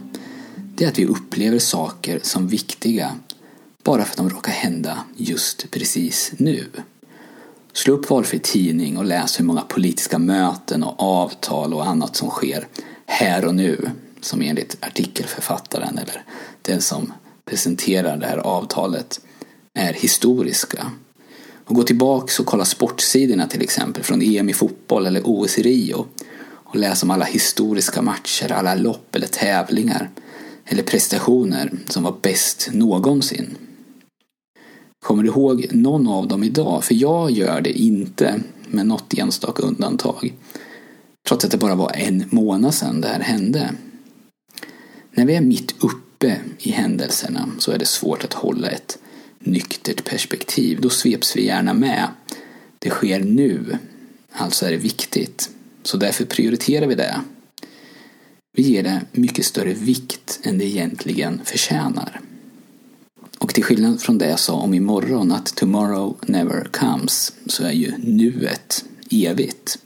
det 0.75 0.86
är 0.86 0.89
att 0.89 1.00
vi 1.00 1.05
upplever 1.05 1.60
saker 1.60 2.19
som 2.24 2.48
viktiga 2.48 3.12
bara 3.83 4.05
för 4.05 4.12
att 4.12 4.17
de 4.17 4.29
råkar 4.29 4.51
hända 4.51 4.98
just 5.17 5.71
precis 5.71 6.33
nu. 6.38 6.65
Slå 7.73 7.93
upp 7.93 8.09
valfri 8.09 8.39
tidning 8.39 8.97
och 8.97 9.05
läs 9.05 9.39
hur 9.39 9.45
många 9.45 9.61
politiska 9.61 10.19
möten 10.19 10.83
och 10.83 10.99
avtal 10.99 11.73
och 11.73 11.87
annat 11.87 12.15
som 12.15 12.29
sker 12.29 12.67
här 13.05 13.45
och 13.45 13.55
nu, 13.55 13.89
som 14.21 14.41
enligt 14.41 14.77
artikelförfattaren 14.79 15.97
eller 15.97 16.23
den 16.61 16.81
som 16.81 17.13
presenterar 17.45 18.17
det 18.17 18.27
här 18.27 18.37
avtalet 18.37 19.19
är 19.73 19.93
historiska. 19.93 20.91
Och 21.65 21.75
gå 21.75 21.83
tillbaks 21.83 22.39
och 22.39 22.45
kolla 22.45 22.65
sportsidorna 22.65 23.47
till 23.47 23.61
exempel 23.61 24.03
från 24.03 24.21
EM 24.21 24.49
i 24.49 24.53
fotboll 24.53 25.07
eller 25.07 25.21
OS 25.25 25.57
i 25.57 25.61
Rio 25.61 26.05
och 26.71 26.75
läs 26.75 27.03
om 27.03 27.11
alla 27.11 27.25
historiska 27.25 28.01
matcher, 28.01 28.51
alla 28.51 28.75
lopp 28.75 29.15
eller 29.15 29.27
tävlingar 29.27 30.09
eller 30.65 30.83
prestationer 30.83 31.71
som 31.87 32.03
var 32.03 32.15
bäst 32.21 32.69
någonsin. 32.71 33.57
Kommer 35.01 35.24
du 35.24 35.29
ihåg 35.29 35.67
någon 35.72 36.08
av 36.08 36.27
dem 36.27 36.43
idag? 36.43 36.84
För 36.84 36.96
jag 36.96 37.31
gör 37.31 37.62
det 37.62 37.79
inte 37.79 38.41
med 38.67 38.88
något 38.88 39.13
enstaka 39.13 39.63
undantag. 39.63 40.34
Trots 41.27 41.46
att 41.46 41.51
det 41.51 41.58
bara 41.58 41.75
var 41.75 41.91
en 41.96 42.24
månad 42.29 42.74
sedan 42.74 43.01
det 43.01 43.08
här 43.08 43.20
hände. 43.20 43.74
När 45.12 45.25
vi 45.25 45.36
är 45.36 45.41
mitt 45.41 45.84
uppe 45.84 46.38
i 46.60 46.72
händelserna 46.72 47.50
så 47.58 47.72
är 47.72 47.77
det 47.77 47.86
svårt 47.86 48.24
att 48.24 48.34
hålla 48.34 48.67
ett 48.67 48.98
nyktert 49.39 50.03
perspektiv. 50.10 50.81
Då 50.81 50.89
sveps 50.89 51.36
vi 51.36 51.46
gärna 51.46 51.74
med. 51.74 52.08
Det 52.79 52.89
sker 52.89 53.20
nu, 53.20 53.77
alltså 54.31 54.65
är 54.65 54.72
det 54.72 54.77
viktigt. 54.77 55.50
Så 55.84 55.98
därför 55.98 56.25
prioriterar 56.25 56.88
vi 56.88 56.96
det. 56.96 57.22
Vi 58.53 58.63
ger 58.63 58.84
det 58.84 59.01
mycket 59.12 59.46
större 59.46 59.74
vikt 59.74 60.39
än 60.43 60.58
det 60.58 60.65
egentligen 60.65 61.41
förtjänar. 61.43 62.22
Till 63.61 63.65
skillnad 63.67 64.01
från 64.01 64.17
det 64.17 64.29
jag 64.29 64.39
sa 64.39 64.53
om 64.53 64.73
imorgon, 64.73 65.31
att 65.31 65.55
tomorrow 65.55 66.17
never 66.21 66.63
comes, 66.71 67.33
så 67.45 67.63
är 67.63 67.71
ju 67.71 67.93
nuet 67.97 68.85
evigt. 69.11 69.77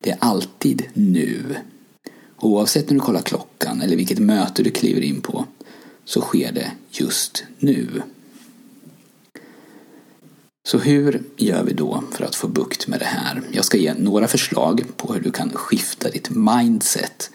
Det 0.00 0.10
är 0.10 0.16
alltid 0.20 0.82
nu. 0.94 1.56
Oavsett 2.36 2.90
när 2.90 2.94
du 2.94 3.00
kollar 3.00 3.20
klockan 3.20 3.82
eller 3.82 3.96
vilket 3.96 4.18
möte 4.18 4.62
du 4.62 4.70
kliver 4.70 5.00
in 5.00 5.20
på, 5.20 5.44
så 6.04 6.20
sker 6.20 6.52
det 6.52 6.72
just 6.90 7.44
nu. 7.58 8.02
Så 10.66 10.78
hur 10.78 11.22
gör 11.36 11.64
vi 11.64 11.72
då 11.72 12.04
för 12.12 12.24
att 12.24 12.34
få 12.34 12.48
bukt 12.48 12.88
med 12.88 13.00
det 13.00 13.06
här? 13.06 13.42
Jag 13.52 13.64
ska 13.64 13.78
ge 13.78 13.94
några 13.94 14.28
förslag 14.28 14.84
på 14.96 15.12
hur 15.14 15.20
du 15.20 15.30
kan 15.30 15.50
skifta 15.50 16.10
ditt 16.10 16.30
mindset 16.30 17.30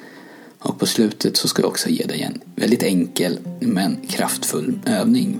och 0.66 0.80
på 0.80 0.86
slutet 0.86 1.38
så 1.38 1.48
ska 1.48 1.62
jag 1.62 1.70
också 1.70 1.90
ge 1.90 2.06
dig 2.06 2.22
en 2.22 2.42
väldigt 2.56 2.84
enkel 2.84 3.40
men 3.60 3.98
kraftfull 4.08 4.80
övning. 4.86 5.40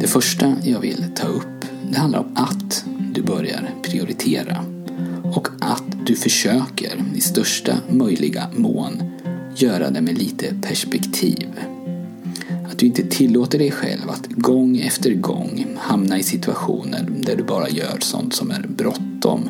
Det 0.00 0.06
första 0.08 0.56
jag 0.64 0.80
vill 0.80 1.04
ta 1.14 1.26
upp 1.26 1.64
det 1.90 1.98
handlar 1.98 2.18
om 2.18 2.36
att 2.36 2.84
du 3.12 3.22
börjar 3.22 3.70
prioritera 3.82 4.64
och 5.34 5.48
att 5.60 6.06
du 6.06 6.16
försöker 6.16 7.04
i 7.14 7.20
största 7.20 7.76
möjliga 7.88 8.50
mån 8.56 9.02
göra 9.56 9.90
det 9.90 10.00
med 10.00 10.18
lite 10.18 10.54
perspektiv. 10.62 11.48
Du 12.84 12.88
inte 12.88 13.02
tillåter 13.02 13.58
dig 13.58 13.70
själv 13.70 14.10
att 14.10 14.26
gång 14.26 14.78
efter 14.78 15.14
gång 15.14 15.66
hamna 15.78 16.18
i 16.18 16.22
situationer 16.22 17.08
där 17.22 17.36
du 17.36 17.42
bara 17.42 17.68
gör 17.68 17.98
sånt 18.00 18.34
som 18.34 18.50
är 18.50 18.66
bråttom. 18.68 19.48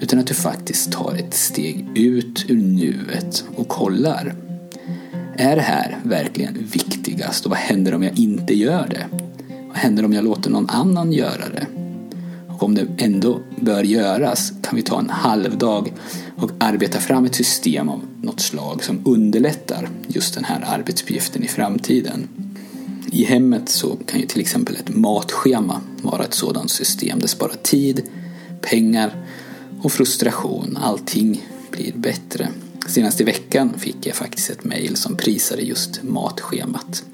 Utan 0.00 0.18
att 0.18 0.26
du 0.26 0.34
faktiskt 0.34 0.92
tar 0.92 1.14
ett 1.14 1.34
steg 1.34 1.86
ut 1.94 2.44
ur 2.48 2.56
nuet 2.56 3.44
och 3.56 3.68
kollar. 3.68 4.34
Är 5.36 5.56
det 5.56 5.62
här 5.62 5.98
verkligen 6.02 6.54
viktigast 6.72 7.44
och 7.44 7.50
vad 7.50 7.58
händer 7.58 7.94
om 7.94 8.02
jag 8.02 8.18
inte 8.18 8.54
gör 8.54 8.88
det? 8.90 9.06
Vad 9.68 9.76
händer 9.76 10.04
om 10.04 10.12
jag 10.12 10.24
låter 10.24 10.50
någon 10.50 10.70
annan 10.70 11.12
göra 11.12 11.48
det? 11.54 11.66
Och 12.48 12.62
om 12.62 12.74
det 12.74 12.86
ändå 12.98 13.40
bör 13.60 13.82
göras 13.82 14.52
kan 14.62 14.76
vi 14.76 14.82
ta 14.82 14.98
en 14.98 15.10
halvdag 15.10 15.92
och 16.36 16.50
arbeta 16.58 17.00
fram 17.00 17.24
ett 17.24 17.34
system 17.34 17.88
av 17.88 18.00
något 18.22 18.40
slag 18.40 18.84
som 18.84 19.02
underlättar 19.04 19.88
just 20.08 20.34
den 20.34 20.44
här 20.44 20.64
arbetsuppgiften 20.66 21.42
i 21.42 21.48
framtiden. 21.48 22.28
I 23.14 23.24
hemmet 23.24 23.68
så 23.68 23.96
kan 24.06 24.20
ju 24.20 24.26
till 24.26 24.40
exempel 24.40 24.76
ett 24.76 24.94
matschema 24.94 25.80
vara 26.02 26.24
ett 26.24 26.34
sådant 26.34 26.70
system. 26.70 27.18
Det 27.18 27.28
sparar 27.28 27.56
tid, 27.62 28.02
pengar 28.60 29.26
och 29.82 29.92
frustration. 29.92 30.78
Allting 30.82 31.48
blir 31.70 31.92
bättre. 31.92 32.48
Senast 32.86 33.20
i 33.20 33.24
veckan 33.24 33.72
fick 33.78 33.96
jag 34.06 34.14
faktiskt 34.14 34.50
ett 34.50 34.64
mejl 34.64 34.96
som 34.96 35.16
prisade 35.16 35.62
just 35.62 36.02
matschemat. 36.02 37.04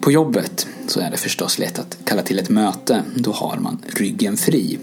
På 0.00 0.12
jobbet 0.12 0.66
så 0.86 1.00
är 1.00 1.10
det 1.10 1.16
förstås 1.16 1.58
lätt 1.58 1.78
att 1.78 1.98
kalla 2.04 2.22
till 2.22 2.38
ett 2.38 2.48
möte. 2.48 3.02
Då 3.14 3.32
har 3.32 3.56
man 3.56 3.78
ryggen 3.86 4.36
fri. 4.36 4.78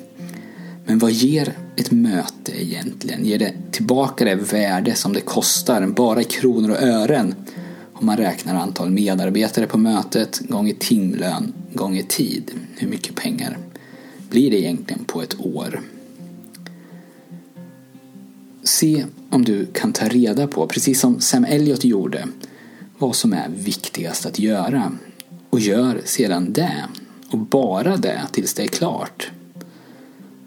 Men 0.85 0.99
vad 0.99 1.11
ger 1.11 1.53
ett 1.75 1.91
möte 1.91 2.63
egentligen? 2.63 3.25
Ger 3.25 3.39
det 3.39 3.53
tillbaka 3.71 4.25
det 4.25 4.35
värde 4.35 4.95
som 4.95 5.13
det 5.13 5.21
kostar, 5.21 5.87
bara 5.87 6.21
i 6.21 6.23
kronor 6.23 6.69
och 6.69 6.81
ören? 6.81 7.35
Om 7.97 8.05
man 8.05 8.17
räknar 8.17 8.55
antal 8.55 8.89
medarbetare 8.89 9.67
på 9.67 9.77
mötet 9.77 10.39
gånger 10.39 10.73
timlön 10.73 11.53
gånger 11.73 12.03
tid. 12.03 12.51
Hur 12.77 12.87
mycket 12.87 13.15
pengar 13.15 13.57
blir 14.29 14.51
det 14.51 14.59
egentligen 14.59 15.05
på 15.05 15.21
ett 15.21 15.39
år? 15.39 15.81
Se 18.63 19.05
om 19.29 19.45
du 19.45 19.65
kan 19.65 19.93
ta 19.93 20.07
reda 20.07 20.47
på, 20.47 20.67
precis 20.67 20.99
som 20.99 21.21
Sam 21.21 21.45
Elliot 21.45 21.83
gjorde, 21.83 22.27
vad 22.97 23.15
som 23.15 23.33
är 23.33 23.49
viktigast 23.49 24.25
att 24.25 24.39
göra. 24.39 24.91
Och 25.49 25.59
gör 25.59 26.01
sedan 26.05 26.53
det. 26.53 26.85
Och 27.31 27.37
bara 27.37 27.97
det 27.97 28.21
tills 28.31 28.53
det 28.53 28.63
är 28.63 28.67
klart. 28.67 29.31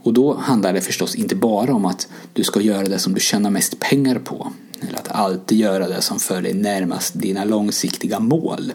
Och 0.03 0.13
då 0.13 0.37
handlar 0.37 0.73
det 0.73 0.81
förstås 0.81 1.15
inte 1.15 1.37
bara 1.37 1.75
om 1.75 1.85
att 1.85 2.09
du 2.33 2.45
ska 2.45 2.61
göra 2.61 2.89
det 2.89 2.99
som 2.99 3.15
du 3.15 3.21
tjänar 3.21 3.51
mest 3.51 3.81
pengar 3.81 4.19
på. 4.19 4.53
Eller 4.81 4.99
att 4.99 5.09
alltid 5.09 5.59
göra 5.59 5.89
det 5.89 6.03
som 6.03 6.19
för 6.19 6.43
dig 6.43 6.55
närmast 6.55 7.15
dina 7.15 7.45
långsiktiga 7.45 8.21
mål. 8.21 8.73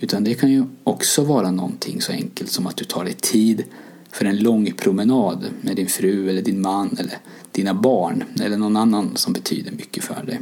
Utan 0.00 0.24
det 0.24 0.34
kan 0.34 0.50
ju 0.50 0.64
också 0.84 1.24
vara 1.24 1.50
någonting 1.50 2.00
så 2.00 2.12
enkelt 2.12 2.50
som 2.50 2.66
att 2.66 2.76
du 2.76 2.84
tar 2.84 3.04
dig 3.04 3.14
tid 3.14 3.64
för 4.10 4.24
en 4.24 4.38
lång 4.38 4.72
promenad 4.72 5.44
med 5.60 5.76
din 5.76 5.86
fru 5.86 6.30
eller 6.30 6.42
din 6.42 6.60
man 6.60 6.96
eller 6.98 7.18
dina 7.52 7.74
barn 7.74 8.24
eller 8.40 8.56
någon 8.56 8.76
annan 8.76 9.16
som 9.16 9.32
betyder 9.32 9.72
mycket 9.72 10.04
för 10.04 10.24
dig. 10.26 10.40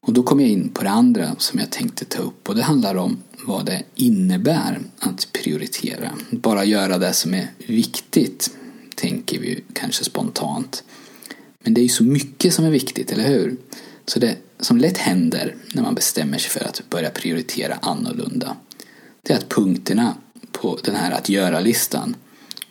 Och 0.00 0.12
då 0.12 0.22
kommer 0.22 0.42
jag 0.42 0.52
in 0.52 0.68
på 0.68 0.82
det 0.82 0.90
andra 0.90 1.34
som 1.38 1.58
jag 1.58 1.70
tänkte 1.70 2.04
ta 2.04 2.22
upp 2.22 2.48
och 2.48 2.54
det 2.54 2.62
handlar 2.62 2.94
om 2.94 3.18
vad 3.46 3.66
det 3.66 3.82
innebär 3.94 4.80
att 4.98 5.28
prioritera. 5.32 6.10
Bara 6.30 6.64
göra 6.64 6.98
det 6.98 7.12
som 7.12 7.34
är 7.34 7.50
viktigt, 7.66 8.56
tänker 8.94 9.38
vi 9.38 9.64
kanske 9.72 10.04
spontant. 10.04 10.84
Men 11.62 11.74
det 11.74 11.80
är 11.80 11.82
ju 11.82 11.88
så 11.88 12.04
mycket 12.04 12.54
som 12.54 12.64
är 12.64 12.70
viktigt, 12.70 13.12
eller 13.12 13.28
hur? 13.28 13.56
Så 14.06 14.18
det 14.18 14.36
som 14.60 14.78
lätt 14.78 14.98
händer 14.98 15.54
när 15.74 15.82
man 15.82 15.94
bestämmer 15.94 16.38
sig 16.38 16.50
för 16.50 16.68
att 16.68 16.82
börja 16.90 17.10
prioritera 17.10 17.78
annorlunda, 17.82 18.56
det 19.22 19.32
är 19.32 19.36
att 19.36 19.48
punkterna 19.48 20.14
på 20.52 20.78
den 20.84 20.94
här 20.94 21.10
att 21.12 21.28
göra-listan 21.28 22.16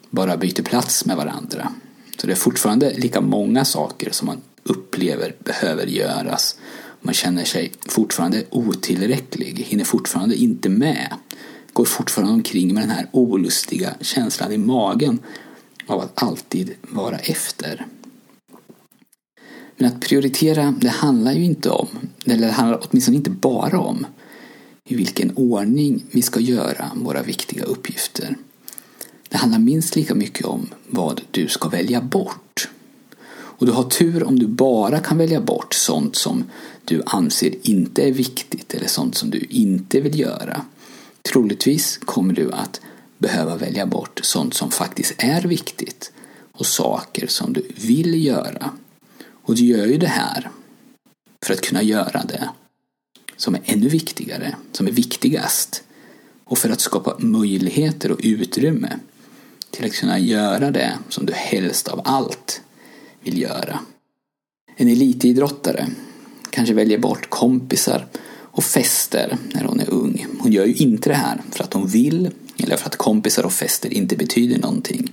bara 0.09 0.37
byter 0.37 0.63
plats 0.63 1.05
med 1.05 1.17
varandra. 1.17 1.73
Så 2.17 2.27
det 2.27 2.33
är 2.33 2.37
fortfarande 2.37 2.93
lika 2.93 3.21
många 3.21 3.65
saker 3.65 4.11
som 4.11 4.25
man 4.25 4.41
upplever 4.63 5.35
behöver 5.39 5.85
göras. 5.85 6.55
Man 7.01 7.13
känner 7.13 7.45
sig 7.45 7.71
fortfarande 7.87 8.43
otillräcklig, 8.49 9.65
hinner 9.67 9.85
fortfarande 9.85 10.35
inte 10.35 10.69
med. 10.69 11.13
Går 11.73 11.85
fortfarande 11.85 12.33
omkring 12.33 12.73
med 12.73 12.83
den 12.83 12.89
här 12.89 13.07
olustiga 13.11 13.93
känslan 14.01 14.51
i 14.51 14.57
magen 14.57 15.19
av 15.87 15.99
att 15.99 16.23
alltid 16.23 16.71
vara 16.81 17.17
efter. 17.17 17.85
Men 19.81 19.91
att 19.91 19.99
prioritera, 19.99 20.73
det 20.81 20.89
handlar 20.89 21.33
ju 21.33 21.43
inte 21.43 21.69
om, 21.69 21.87
eller 22.25 22.47
det 22.47 22.53
handlar 22.53 22.81
åtminstone 22.89 23.17
inte 23.17 23.29
bara 23.29 23.79
om, 23.79 24.05
i 24.85 24.95
vilken 24.95 25.31
ordning 25.35 26.03
vi 26.11 26.21
ska 26.21 26.39
göra 26.39 26.91
våra 26.95 27.21
viktiga 27.21 27.63
uppgifter. 27.63 28.35
Det 29.29 29.37
handlar 29.37 29.59
minst 29.59 29.95
lika 29.95 30.15
mycket 30.15 30.45
om 30.45 30.69
vad 30.87 31.21
du 31.31 31.47
ska 31.47 31.69
välja 31.69 32.01
bort. 32.01 32.69
Och 33.31 33.65
du 33.65 33.71
har 33.71 33.83
tur 33.83 34.23
om 34.23 34.39
du 34.39 34.47
bara 34.47 34.99
kan 34.99 35.17
välja 35.17 35.41
bort 35.41 35.73
sånt 35.73 36.15
som 36.15 36.43
du 36.85 37.03
anser 37.05 37.53
inte 37.61 38.07
är 38.07 38.11
viktigt 38.11 38.73
eller 38.73 38.87
sånt 38.87 39.15
som 39.15 39.29
du 39.29 39.39
inte 39.49 40.01
vill 40.01 40.19
göra. 40.19 40.65
Troligtvis 41.21 41.97
kommer 41.97 42.33
du 42.33 42.51
att 42.51 42.81
behöva 43.17 43.57
välja 43.57 43.85
bort 43.85 44.19
sånt 44.23 44.53
som 44.53 44.71
faktiskt 44.71 45.13
är 45.17 45.41
viktigt 45.41 46.11
och 46.51 46.65
saker 46.65 47.27
som 47.27 47.53
du 47.53 47.67
vill 47.75 48.25
göra. 48.25 48.71
Och 49.51 49.57
du 49.57 49.65
gör 49.65 49.85
ju 49.85 49.97
det 49.97 50.07
här 50.07 50.49
för 51.45 51.53
att 51.53 51.61
kunna 51.61 51.83
göra 51.83 52.23
det 52.23 52.49
som 53.37 53.55
är 53.55 53.61
ännu 53.65 53.89
viktigare, 53.89 54.55
som 54.71 54.87
är 54.87 54.91
viktigast. 54.91 55.83
Och 56.43 56.57
för 56.57 56.69
att 56.69 56.81
skapa 56.81 57.15
möjligheter 57.19 58.11
och 58.11 58.19
utrymme 58.23 58.99
till 59.71 59.85
att 59.85 59.93
kunna 59.93 60.19
göra 60.19 60.71
det 60.71 60.97
som 61.09 61.25
du 61.25 61.33
helst 61.33 61.87
av 61.87 62.01
allt 62.03 62.61
vill 63.21 63.41
göra. 63.41 63.79
En 64.75 64.87
elitidrottare 64.87 65.87
kanske 66.49 66.73
väljer 66.73 66.97
bort 66.97 67.29
kompisar 67.29 68.07
och 68.33 68.63
fester 68.63 69.37
när 69.53 69.63
hon 69.63 69.79
är 69.79 69.89
ung. 69.89 70.27
Hon 70.39 70.51
gör 70.51 70.65
ju 70.65 70.73
inte 70.73 71.09
det 71.09 71.15
här 71.15 71.41
för 71.51 71.63
att 71.63 71.73
hon 71.73 71.87
vill 71.87 72.29
eller 72.57 72.77
för 72.77 72.87
att 72.87 72.95
kompisar 72.95 73.45
och 73.45 73.53
fester 73.53 73.93
inte 73.93 74.15
betyder 74.15 74.59
någonting. 74.59 75.11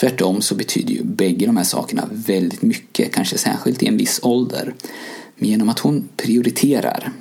Tvärtom 0.00 0.42
så 0.42 0.54
betyder 0.54 0.94
ju 0.94 1.04
bägge 1.04 1.46
de 1.46 1.56
här 1.56 1.64
sakerna 1.64 2.08
väldigt 2.12 2.62
mycket, 2.62 3.14
kanske 3.14 3.38
särskilt 3.38 3.82
i 3.82 3.86
en 3.86 3.96
viss 3.96 4.20
ålder. 4.22 4.74
Men 5.36 5.48
genom 5.48 5.68
att 5.68 5.78
hon 5.78 6.08
prioriterar, 6.16 7.12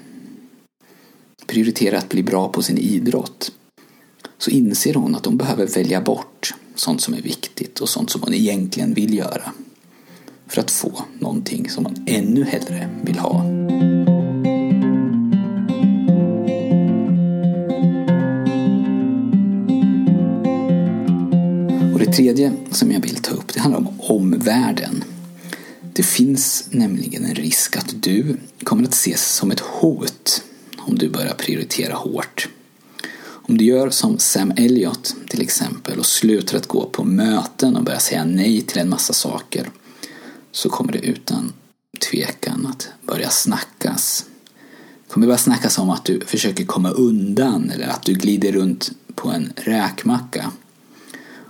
prioriterar 1.48 1.98
att 1.98 2.10
bli 2.10 2.24
bra 2.24 2.50
på 2.50 2.62
sin 2.62 2.78
idrott, 2.78 3.52
så 4.38 4.52
inser 4.52 4.94
hon 4.94 5.16
att 5.16 5.26
hon 5.26 5.38
behöver 5.38 5.68
välja 5.68 6.02
bort 6.02 6.54
sånt 6.76 7.02
som 7.02 7.14
är 7.14 7.22
viktigt 7.22 7.80
och 7.80 7.90
sånt 7.90 8.10
som 8.10 8.22
hon 8.22 8.34
egentligen 8.34 8.94
vill 8.94 9.14
göra 9.18 9.52
för 10.48 10.62
att 10.62 10.72
få 10.72 11.02
någonting 11.20 11.70
som 11.70 11.86
hon 11.86 12.04
ännu 12.08 12.44
hellre 12.44 12.90
vill 13.04 13.20
ha. 13.20 13.44
Det 22.08 22.14
tredje 22.14 22.54
som 22.72 22.92
jag 22.92 23.00
vill 23.00 23.16
ta 23.16 23.32
upp 23.32 23.54
det 23.54 23.60
handlar 23.60 23.80
om 23.80 24.02
omvärlden. 24.02 25.04
Det 25.94 26.04
finns 26.04 26.68
nämligen 26.72 27.26
en 27.26 27.36
risk 27.36 27.78
att 27.78 28.04
du 28.04 28.38
kommer 28.64 28.84
att 28.84 28.94
ses 28.94 29.36
som 29.36 29.52
ett 29.52 29.60
hot 29.60 30.44
om 30.78 30.98
du 30.98 31.10
börjar 31.10 31.34
prioritera 31.34 31.96
hårt. 31.96 32.50
Om 33.20 33.58
du 33.58 33.66
gör 33.66 33.90
som 33.90 34.20
Sam 34.20 34.52
Elliot 34.58 35.16
till 35.30 35.42
exempel 35.42 36.00
och 36.00 36.06
slutar 36.06 36.58
att 36.58 36.68
gå 36.68 36.86
på 36.86 37.04
möten 37.04 37.76
och 37.76 37.84
börjar 37.84 38.00
säga 38.00 38.26
nej 38.26 38.62
till 38.62 38.80
en 38.80 38.90
massa 38.90 39.14
saker 39.14 39.70
så 40.52 40.70
kommer 40.70 40.92
det 40.92 41.00
utan 41.00 41.54
tvekan 42.12 42.66
att 42.66 42.90
börja 43.02 43.30
snackas. 43.30 44.26
Det 45.08 45.14
kommer 45.14 45.28
börja 45.28 45.38
snackas 45.38 45.78
om 45.78 45.90
att 45.90 46.06
du 46.06 46.20
försöker 46.26 46.66
komma 46.66 46.90
undan 46.90 47.70
eller 47.70 47.88
att 47.88 48.04
du 48.04 48.14
glider 48.14 48.52
runt 48.52 48.92
på 49.16 49.30
en 49.30 49.54
räkmacka. 49.56 50.52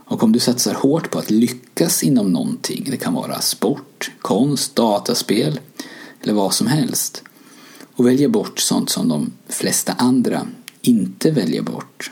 Och 0.07 0.23
om 0.23 0.31
du 0.31 0.39
satsar 0.39 0.73
hårt 0.73 1.11
på 1.11 1.19
att 1.19 1.31
lyckas 1.31 2.03
inom 2.03 2.31
någonting, 2.31 2.87
det 2.91 2.97
kan 2.97 3.13
vara 3.13 3.41
sport, 3.41 4.11
konst, 4.19 4.75
dataspel 4.75 5.59
eller 6.21 6.33
vad 6.33 6.53
som 6.53 6.67
helst 6.67 7.23
och 7.95 8.07
väljer 8.07 8.27
bort 8.27 8.59
sånt 8.59 8.89
som 8.89 9.07
de 9.07 9.31
flesta 9.47 9.93
andra 9.93 10.47
inte 10.81 11.31
väljer 11.31 11.61
bort 11.61 12.11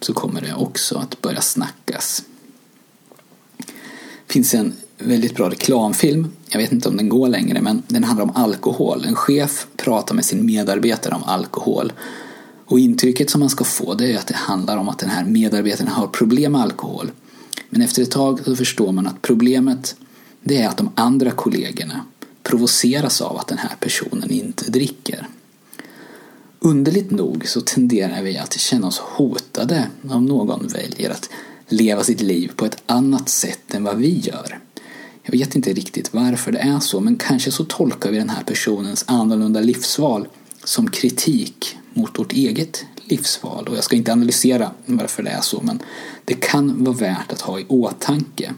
så 0.00 0.14
kommer 0.14 0.40
det 0.40 0.54
också 0.54 0.98
att 0.98 1.20
börja 1.20 1.40
snackas. 1.40 2.24
Det 4.26 4.32
finns 4.32 4.54
en 4.54 4.72
väldigt 4.98 5.34
bra 5.34 5.50
reklamfilm. 5.50 6.32
Jag 6.48 6.58
vet 6.58 6.72
inte 6.72 6.88
om 6.88 6.96
den 6.96 7.08
går 7.08 7.28
längre 7.28 7.60
men 7.60 7.82
den 7.88 8.04
handlar 8.04 8.24
om 8.24 8.36
alkohol. 8.36 9.04
En 9.04 9.14
chef 9.14 9.66
pratar 9.76 10.14
med 10.14 10.24
sin 10.24 10.46
medarbetare 10.46 11.14
om 11.14 11.24
alkohol. 11.24 11.92
Och 12.72 12.80
intrycket 12.80 13.30
som 13.30 13.40
man 13.40 13.50
ska 13.50 13.64
få 13.64 13.94
det 13.94 14.12
är 14.12 14.18
att 14.18 14.26
det 14.26 14.34
handlar 14.34 14.76
om 14.76 14.88
att 14.88 14.98
den 14.98 15.10
här 15.10 15.24
medarbetaren 15.24 15.88
har 15.88 16.06
problem 16.06 16.52
med 16.52 16.60
alkohol. 16.60 17.10
Men 17.70 17.82
efter 17.82 18.02
ett 18.02 18.10
tag 18.10 18.40
så 18.44 18.56
förstår 18.56 18.92
man 18.92 19.06
att 19.06 19.22
problemet 19.22 19.96
det 20.42 20.62
är 20.62 20.68
att 20.68 20.76
de 20.76 20.90
andra 20.94 21.30
kollegorna 21.30 22.04
provoceras 22.42 23.20
av 23.20 23.36
att 23.36 23.46
den 23.46 23.58
här 23.58 23.76
personen 23.80 24.30
inte 24.30 24.70
dricker. 24.70 25.26
Underligt 26.60 27.10
nog 27.10 27.46
så 27.46 27.60
tenderar 27.60 28.22
vi 28.22 28.38
att 28.38 28.52
känna 28.52 28.86
oss 28.86 28.98
hotade 28.98 29.86
om 30.10 30.26
någon 30.26 30.66
väljer 30.66 31.10
att 31.10 31.30
leva 31.68 32.04
sitt 32.04 32.20
liv 32.20 32.52
på 32.56 32.66
ett 32.66 32.82
annat 32.86 33.28
sätt 33.28 33.74
än 33.74 33.84
vad 33.84 33.96
vi 33.96 34.18
gör. 34.18 34.58
Jag 35.22 35.32
vet 35.32 35.56
inte 35.56 35.72
riktigt 35.72 36.14
varför 36.14 36.52
det 36.52 36.58
är 36.58 36.80
så, 36.80 37.00
men 37.00 37.16
kanske 37.16 37.50
så 37.50 37.64
tolkar 37.64 38.10
vi 38.10 38.18
den 38.18 38.30
här 38.30 38.44
personens 38.44 39.04
annorlunda 39.06 39.60
livsval 39.60 40.28
som 40.64 40.90
kritik 40.90 41.76
mot 41.94 42.18
vårt 42.18 42.32
eget 42.32 42.84
livsval. 43.04 43.68
Och 43.68 43.76
jag 43.76 43.84
ska 43.84 43.96
inte 43.96 44.12
analysera 44.12 44.70
varför 44.86 45.22
det 45.22 45.30
är 45.30 45.40
så, 45.40 45.60
men 45.60 45.82
det 46.24 46.34
kan 46.34 46.84
vara 46.84 46.96
värt 46.96 47.32
att 47.32 47.40
ha 47.40 47.60
i 47.60 47.64
åtanke. 47.68 48.54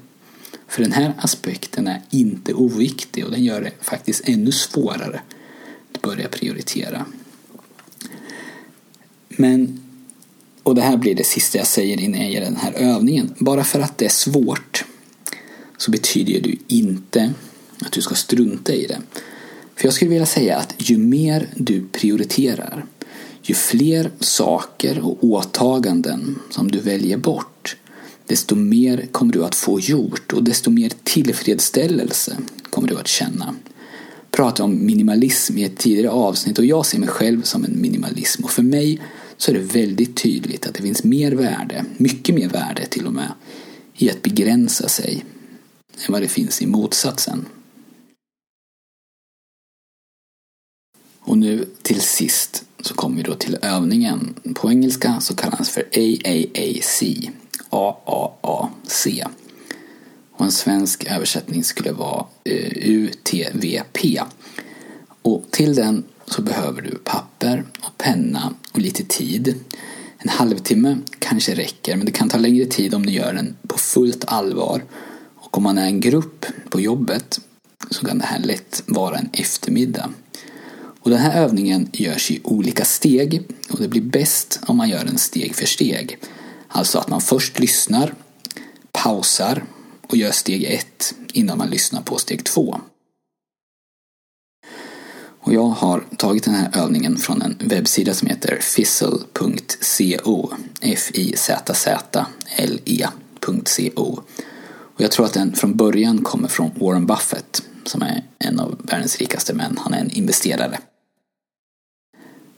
För 0.69 0.83
den 0.83 0.93
här 0.93 1.15
aspekten 1.19 1.87
är 1.87 2.03
inte 2.11 2.55
oviktig 2.55 3.25
och 3.25 3.31
den 3.31 3.45
gör 3.45 3.61
det 3.61 3.73
faktiskt 3.81 4.29
ännu 4.29 4.53
svårare 4.53 5.21
att 5.95 6.03
börja 6.03 6.29
prioritera. 6.29 7.07
Men, 9.29 9.83
och 10.63 10.75
det 10.75 10.83
här 10.83 10.97
blir 10.97 11.15
det 11.15 11.25
sista 11.25 11.59
jag 11.59 11.67
säger 11.67 12.01
innan 12.01 12.21
jag 12.21 12.31
ger 12.31 12.41
den 12.41 12.57
här 12.57 12.73
övningen, 12.73 13.35
bara 13.39 13.65
för 13.65 13.81
att 13.81 13.99
det 13.99 14.05
är 14.05 14.09
svårt 14.09 14.85
så 15.77 15.91
betyder 15.91 16.41
det 16.41 16.49
ju 16.49 16.59
inte 16.69 17.33
att 17.81 17.93
du 17.93 18.03
ska 18.03 18.15
strunta 18.15 18.73
i 18.73 18.87
det. 18.87 19.01
För 19.77 19.85
jag 19.85 19.95
skulle 19.95 20.11
vilja 20.11 20.27
säga 20.27 20.57
att 20.57 20.75
ju 20.79 20.99
mer 20.99 21.49
du 21.57 21.85
prioriterar, 21.93 22.85
ju 23.43 23.55
fler 23.55 24.11
saker 24.21 24.99
och 25.01 25.25
åtaganden 25.25 26.39
som 26.51 26.71
du 26.71 26.81
väljer 26.81 27.17
bort, 27.17 27.77
desto 28.27 28.55
mer 28.55 29.07
kommer 29.13 29.33
du 29.33 29.45
att 29.45 29.55
få 29.55 29.81
gjort 29.81 30.33
och 30.33 30.45
desto 30.45 30.71
mer 30.71 30.93
tillfredsställelse 31.03 32.37
kommer 32.71 32.89
du 32.89 32.99
att 32.99 33.09
känna. 33.09 33.55
Jag 34.21 34.31
pratade 34.31 34.63
om 34.63 34.87
minimalism 34.87 35.59
i 35.59 35.65
ett 35.65 35.79
tidigare 35.79 36.11
avsnitt 36.11 36.59
och 36.59 36.65
jag 36.65 36.87
ser 36.87 36.99
mig 36.99 37.09
själv 37.09 37.43
som 37.43 37.65
en 37.65 37.81
minimalism 37.81 38.45
och 38.45 38.51
för 38.51 38.63
mig 38.63 39.01
så 39.37 39.51
är 39.51 39.55
det 39.55 39.61
väldigt 39.61 40.17
tydligt 40.17 40.67
att 40.67 40.75
det 40.75 40.83
finns 40.83 41.05
mer 41.05 41.33
värde, 41.33 41.85
mycket 41.97 42.35
mer 42.35 42.49
värde 42.49 42.87
till 42.87 43.07
och 43.07 43.13
med, 43.13 43.33
i 43.97 44.11
att 44.11 44.23
begränsa 44.23 44.89
sig 44.89 45.25
än 46.07 46.13
vad 46.13 46.23
det 46.23 46.29
finns 46.29 46.63
i 46.63 46.67
motsatsen. 46.67 47.45
Och 51.27 51.39
nu 51.39 51.69
till 51.83 52.01
sist 52.01 52.65
så 52.81 52.95
kommer 52.95 53.17
vi 53.17 53.23
då 53.23 53.35
till 53.35 53.59
övningen. 53.63 54.35
På 54.55 54.71
engelska 54.71 55.21
så 55.21 55.37
kallas 55.37 55.71
för 55.71 55.83
AAAC, 55.83 57.03
AAAC. 57.71 59.07
Och 60.33 60.45
en 60.45 60.53
svensk 60.53 61.05
översättning 61.05 61.65
skulle 61.65 61.93
vara 61.93 62.27
eh, 62.45 62.73
UTVP. 62.75 64.21
Och 65.23 65.45
till 65.51 65.75
den 65.75 66.05
så 66.27 66.43
behöver 66.43 66.83
du 66.83 66.91
papper 66.91 67.65
och 67.81 67.99
penna 67.99 68.55
och 68.73 68.79
lite 68.79 69.05
tid. 69.05 69.55
En 70.19 70.29
halvtimme 70.29 70.99
kanske 71.19 71.55
räcker, 71.55 71.97
men 71.97 72.07
det 72.07 72.13
kan 72.13 72.29
ta 72.29 72.39
längre 72.39 72.65
tid 72.65 72.95
om 72.95 73.07
du 73.07 73.13
gör 73.13 73.33
den 73.33 73.57
på 73.69 73.79
fullt 73.79 74.25
allvar. 74.27 74.85
Och 75.35 75.57
om 75.57 75.63
man 75.63 75.79
är 75.79 75.87
en 75.87 76.01
grupp 76.01 76.47
på 76.71 76.81
jobbet 76.81 77.41
så 77.91 78.07
kan 78.07 78.19
det 78.19 78.25
här 78.25 78.39
lätt 78.39 78.83
vara 78.87 79.19
en 79.19 79.29
eftermiddag. 79.33 80.11
Och 81.05 81.11
den 81.11 81.19
här 81.19 81.43
övningen 81.43 81.89
görs 81.93 82.31
i 82.31 82.41
olika 82.45 82.85
steg 82.85 83.43
och 83.71 83.81
det 83.81 83.89
blir 83.89 84.03
bäst 84.03 84.61
om 84.67 84.77
man 84.77 84.89
gör 84.89 85.05
den 85.05 85.19
steg 85.19 85.55
för 85.55 85.67
steg. 85.67 86.19
Alltså 86.69 86.99
att 86.99 87.09
man 87.09 87.21
först 87.21 87.59
lyssnar, 87.59 88.15
pausar 88.93 89.65
och 90.07 90.17
gör 90.17 90.31
steg 90.31 90.65
ett 90.65 91.15
innan 91.33 91.59
man 91.59 91.71
lyssnar 91.71 92.03
på 92.03 92.19
steg 92.19 92.45
två. 92.45 92.81
Och 95.41 95.53
jag 95.53 95.67
har 95.67 96.05
tagit 96.17 96.45
den 96.45 96.55
här 96.55 96.71
övningen 96.77 97.17
från 97.17 97.43
en 97.43 97.57
webbsida 97.61 98.15
som 98.15 98.29
heter 98.29 98.59
fizzle.co 98.61 100.53
F-I-Z-Z-L-E.co 100.81 102.13
Och 104.95 105.01
jag 105.01 105.11
tror 105.11 105.27
att 105.27 105.35
den 105.35 105.53
från 105.53 105.77
början 105.77 106.19
kommer 106.19 106.49
från 106.49 106.71
Warren 106.81 107.07
Buffett 107.07 107.63
som 107.85 108.03
är 108.03 108.25
en 108.39 108.61
av 108.61 108.81
världens 108.83 109.17
rikaste 109.17 109.55
män. 109.55 109.79
Han 109.81 109.95
är 109.95 109.99
en 109.99 110.11
investerare. 110.11 110.79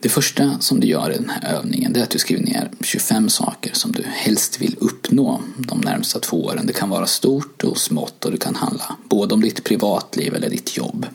Det 0.07 0.11
första 0.11 0.59
som 0.61 0.81
du 0.81 0.87
gör 0.87 1.11
i 1.11 1.15
den 1.15 1.31
här 1.31 1.55
övningen 1.55 1.97
är 1.97 2.03
att 2.03 2.11
du 2.11 2.19
skriver 2.19 2.43
ner 2.43 2.71
25 2.81 3.29
saker 3.29 3.71
som 3.75 3.93
du 3.93 4.03
helst 4.03 4.61
vill 4.61 4.77
uppnå 4.81 5.41
de 5.57 5.81
närmsta 5.81 6.19
två 6.21 6.45
åren. 6.45 6.67
Det 6.67 6.73
kan 6.73 6.89
vara 6.89 7.07
stort 7.07 7.65
och 7.65 7.79
smått 7.79 8.25
och 8.25 8.31
det 8.31 8.39
kan 8.39 8.55
handla 8.55 8.97
både 9.09 9.35
om 9.35 9.41
ditt 9.41 9.65
privatliv 9.65 10.35
eller 10.35 10.51
ditt 10.51 10.77
jobb. 10.77 11.07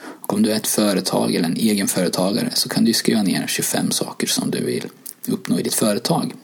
Och 0.00 0.32
om 0.32 0.42
du 0.42 0.52
är 0.52 0.56
ett 0.56 0.66
företag 0.66 1.34
eller 1.34 1.48
en 1.48 1.56
egenföretagare 1.56 2.50
så 2.54 2.68
kan 2.68 2.84
du 2.84 2.92
skriva 2.92 3.22
ner 3.22 3.46
25 3.46 3.90
saker 3.90 4.26
som 4.26 4.50
du 4.50 4.64
vill 4.64 4.86
uppnå 5.28 5.58
i 5.58 5.62
ditt 5.62 5.74
företag. 5.74 6.34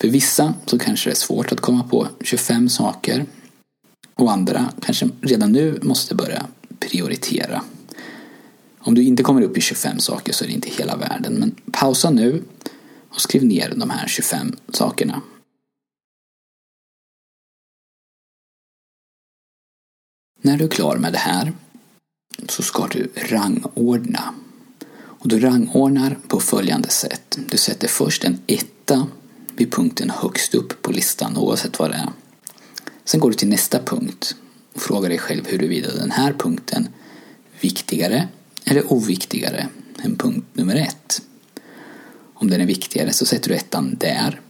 För 0.00 0.08
vissa 0.08 0.54
så 0.66 0.78
kanske 0.78 1.10
det 1.10 1.14
är 1.14 1.16
svårt 1.16 1.52
att 1.52 1.60
komma 1.60 1.82
på 1.82 2.08
25 2.20 2.68
saker 2.68 3.26
och 4.14 4.32
andra 4.32 4.72
kanske 4.82 5.08
redan 5.20 5.52
nu 5.52 5.78
måste 5.82 6.14
börja 6.14 6.46
prioritera. 6.78 7.62
Om 8.88 8.94
du 8.94 9.02
inte 9.02 9.22
kommer 9.22 9.42
upp 9.42 9.58
i 9.58 9.60
25 9.60 9.98
saker 9.98 10.32
så 10.32 10.44
är 10.44 10.48
det 10.48 10.54
inte 10.54 10.70
hela 10.70 10.96
världen, 10.96 11.34
men 11.34 11.54
pausa 11.72 12.10
nu 12.10 12.42
och 13.08 13.20
skriv 13.20 13.44
ner 13.44 13.74
de 13.76 13.90
här 13.90 14.08
25 14.08 14.56
sakerna. 14.68 15.22
När 20.42 20.56
du 20.56 20.64
är 20.64 20.68
klar 20.68 20.96
med 20.96 21.12
det 21.12 21.18
här 21.18 21.52
så 22.48 22.62
ska 22.62 22.86
du 22.86 23.10
rangordna. 23.14 24.34
Och 24.90 25.28
du 25.28 25.40
rangordnar 25.40 26.18
på 26.28 26.40
följande 26.40 26.88
sätt. 26.88 27.38
Du 27.50 27.56
sätter 27.56 27.88
först 27.88 28.24
en 28.24 28.38
etta 28.46 29.06
vid 29.56 29.72
punkten 29.72 30.10
högst 30.10 30.54
upp 30.54 30.82
på 30.82 30.92
listan 30.92 31.36
oavsett 31.36 31.78
vad 31.78 31.90
det 31.90 31.96
är. 31.96 32.12
Sen 33.04 33.20
går 33.20 33.30
du 33.30 33.36
till 33.36 33.48
nästa 33.48 33.82
punkt 33.82 34.36
och 34.74 34.82
frågar 34.82 35.08
dig 35.08 35.18
själv 35.18 35.46
huruvida 35.46 35.94
den 35.94 36.10
här 36.10 36.32
punkten 36.32 36.88
viktigare 37.60 38.28
eller 38.70 38.92
oviktigare 38.92 39.68
än 40.02 40.16
punkt 40.16 40.46
nummer 40.52 40.76
ett. 40.76 41.22
Om 42.34 42.50
den 42.50 42.60
är 42.60 42.66
viktigare 42.66 43.12
så 43.12 43.26
sätter 43.26 43.48
du 43.48 43.54
ettan 43.54 43.96
där. 44.00 44.40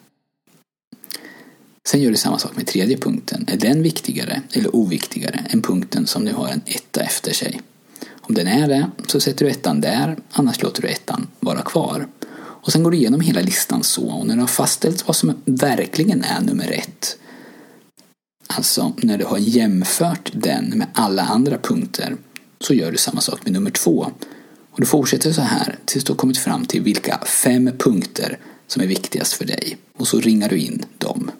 Sen 1.88 2.02
gör 2.02 2.10
du 2.10 2.16
samma 2.16 2.38
sak 2.38 2.56
med 2.56 2.66
tredje 2.66 2.96
punkten. 2.96 3.44
Är 3.48 3.56
den 3.56 3.82
viktigare 3.82 4.42
eller 4.52 4.76
oviktigare 4.76 5.44
än 5.50 5.62
punkten 5.62 6.06
som 6.06 6.24
nu 6.24 6.32
har 6.32 6.48
en 6.48 6.62
etta 6.66 7.00
efter 7.00 7.32
sig? 7.32 7.60
Om 8.10 8.34
den 8.34 8.46
är 8.46 8.68
det 8.68 8.90
så 9.06 9.20
sätter 9.20 9.44
du 9.44 9.50
ettan 9.50 9.80
där, 9.80 10.16
annars 10.32 10.62
låter 10.62 10.82
du 10.82 10.88
ettan 10.88 11.26
vara 11.40 11.62
kvar. 11.62 12.08
Och 12.36 12.72
sen 12.72 12.82
går 12.82 12.90
du 12.90 12.96
igenom 12.96 13.20
hela 13.20 13.40
listan 13.40 13.82
så 13.82 14.08
och 14.08 14.26
när 14.26 14.34
du 14.34 14.40
har 14.40 14.48
fastställt 14.48 15.06
vad 15.06 15.16
som 15.16 15.42
verkligen 15.44 16.24
är 16.24 16.40
nummer 16.40 16.72
ett 16.72 17.18
Alltså 18.50 18.92
när 18.96 19.18
du 19.18 19.24
har 19.24 19.38
jämfört 19.38 20.30
den 20.32 20.64
med 20.64 20.86
alla 20.92 21.22
andra 21.22 21.58
punkter 21.58 22.16
så 22.60 22.74
gör 22.74 22.92
du 22.92 22.98
samma 22.98 23.20
sak 23.20 23.40
med 23.44 23.52
nummer 23.52 23.70
två. 23.70 24.12
Och 24.70 24.80
du 24.80 24.86
fortsätter 24.86 25.32
så 25.32 25.42
här 25.42 25.78
tills 25.84 26.04
du 26.04 26.12
har 26.12 26.16
kommit 26.16 26.38
fram 26.38 26.66
till 26.66 26.82
vilka 26.82 27.18
fem 27.18 27.70
punkter 27.78 28.38
som 28.66 28.82
är 28.82 28.86
viktigast 28.86 29.32
för 29.32 29.44
dig. 29.44 29.76
Och 29.96 30.08
så 30.08 30.20
ringar 30.20 30.48
du 30.48 30.58
in 30.58 30.84
dem. 30.98 31.30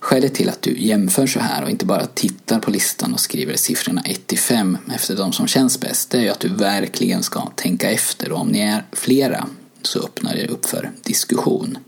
Skälet 0.00 0.34
till 0.34 0.48
att 0.48 0.62
du 0.62 0.78
jämför 0.78 1.26
så 1.26 1.40
här 1.40 1.62
och 1.64 1.70
inte 1.70 1.86
bara 1.86 2.06
tittar 2.06 2.60
på 2.60 2.70
listan 2.70 3.12
och 3.12 3.20
skriver 3.20 3.56
siffrorna 3.56 4.02
1 4.04 4.26
till 4.26 4.38
5 4.38 4.78
efter 4.94 5.16
de 5.16 5.32
som 5.32 5.46
känns 5.46 5.80
bäst, 5.80 6.10
det 6.10 6.18
är 6.18 6.22
ju 6.22 6.28
att 6.28 6.40
du 6.40 6.48
verkligen 6.48 7.22
ska 7.22 7.46
tänka 7.56 7.90
efter 7.90 8.32
och 8.32 8.40
om 8.40 8.48
ni 8.48 8.60
är 8.60 8.84
flera 8.92 9.46
så 9.82 9.98
öppnar 9.98 10.34
det 10.34 10.46
upp 10.46 10.66
för 10.66 10.90
diskussion. 11.02 11.78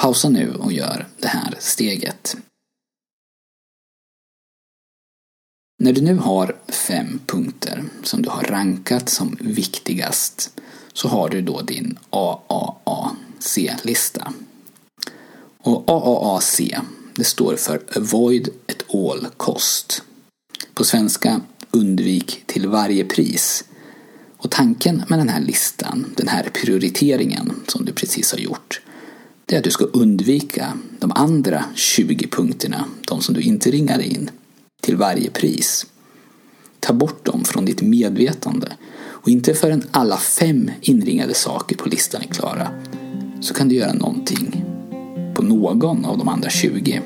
Pausa 0.00 0.28
nu 0.28 0.54
och 0.54 0.72
gör 0.72 1.06
det 1.18 1.28
här 1.28 1.54
steget. 1.58 2.36
När 5.78 5.92
du 5.92 6.00
nu 6.00 6.14
har 6.14 6.56
fem 6.68 7.20
punkter 7.26 7.84
som 8.02 8.22
du 8.22 8.28
har 8.28 8.42
rankat 8.42 9.08
som 9.08 9.36
viktigast 9.40 10.60
så 10.92 11.08
har 11.08 11.28
du 11.28 11.40
då 11.42 11.60
din 11.60 11.98
AAAC-lista. 12.10 13.52
Och 15.58 15.84
AAAC, 15.88 16.60
det 17.14 17.24
står 17.24 17.56
för 17.56 17.82
Avoid 17.96 18.48
at 18.68 18.94
all 18.94 19.26
cost. 19.36 20.02
På 20.74 20.84
svenska 20.84 21.40
undvik 21.70 22.42
till 22.46 22.68
varje 22.68 23.04
pris. 23.04 23.64
Och 24.36 24.50
tanken 24.50 25.02
med 25.08 25.18
den 25.18 25.28
här 25.28 25.40
listan, 25.40 26.14
den 26.16 26.28
här 26.28 26.50
prioriteringen 26.52 27.52
som 27.68 27.84
du 27.84 27.92
precis 27.92 28.32
har 28.32 28.38
gjort, 28.38 28.80
det 29.46 29.54
är 29.54 29.58
att 29.58 29.64
du 29.64 29.70
ska 29.70 29.84
undvika 29.84 30.78
de 30.98 31.12
andra 31.12 31.64
20 31.74 32.28
punkterna, 32.28 32.84
de 33.08 33.22
som 33.22 33.34
du 33.34 33.40
inte 33.40 33.70
ringar 33.70 34.00
in 34.00 34.30
till 34.84 34.96
varje 34.96 35.30
pris. 35.30 35.86
Ta 36.80 36.92
bort 36.92 37.24
dem 37.24 37.44
från 37.44 37.64
ditt 37.64 37.82
medvetande 37.82 38.72
och 39.06 39.28
inte 39.28 39.54
förrän 39.54 39.82
alla 39.90 40.16
fem 40.16 40.70
inringade 40.80 41.34
saker 41.34 41.76
på 41.76 41.88
listan 41.88 42.22
är 42.22 42.26
klara 42.26 42.68
så 43.40 43.54
kan 43.54 43.68
du 43.68 43.74
göra 43.74 43.92
någonting 43.92 44.64
på 45.34 45.42
någon 45.42 46.04
av 46.04 46.18
de 46.18 46.28
andra 46.28 46.50
20. 46.50 47.02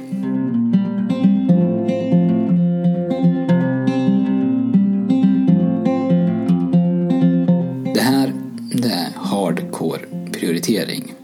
Det 7.94 8.00
här 8.00 8.32
det 8.72 8.88
är 8.88 9.12
hardcore 9.16 10.00
prioritering. 10.32 11.14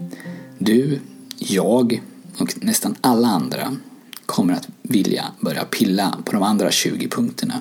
Du, 0.58 1.00
jag 1.38 2.02
och 2.38 2.54
nästan 2.56 2.94
alla 3.00 3.28
andra 3.28 3.76
kommer 4.26 4.54
att 4.54 4.68
vilja 4.82 5.24
börja 5.40 5.63
pilla 5.74 6.18
på 6.24 6.32
de 6.32 6.42
andra 6.42 6.70
20 6.70 7.08
punkterna. 7.08 7.60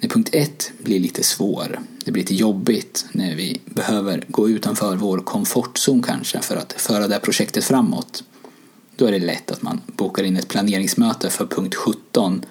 När 0.00 0.08
punkt 0.08 0.28
1 0.32 0.72
blir 0.78 1.00
lite 1.00 1.22
svår, 1.22 1.80
det 2.04 2.12
blir 2.12 2.22
lite 2.22 2.34
jobbigt 2.34 3.06
när 3.12 3.36
vi 3.36 3.60
behöver 3.64 4.24
gå 4.28 4.48
utanför 4.48 4.96
vår 4.96 5.18
komfortzon 5.18 6.02
kanske 6.02 6.40
för 6.40 6.56
att 6.56 6.72
föra 6.72 7.08
det 7.08 7.14
här 7.14 7.20
projektet 7.20 7.64
framåt. 7.64 8.24
Då 8.96 9.06
är 9.06 9.12
det 9.12 9.18
lätt 9.18 9.50
att 9.50 9.62
man 9.62 9.80
bokar 9.86 10.24
in 10.24 10.36
ett 10.36 10.48
planeringsmöte 10.48 11.30
för 11.30 11.46
punkt 11.46 11.74
17 11.74 12.44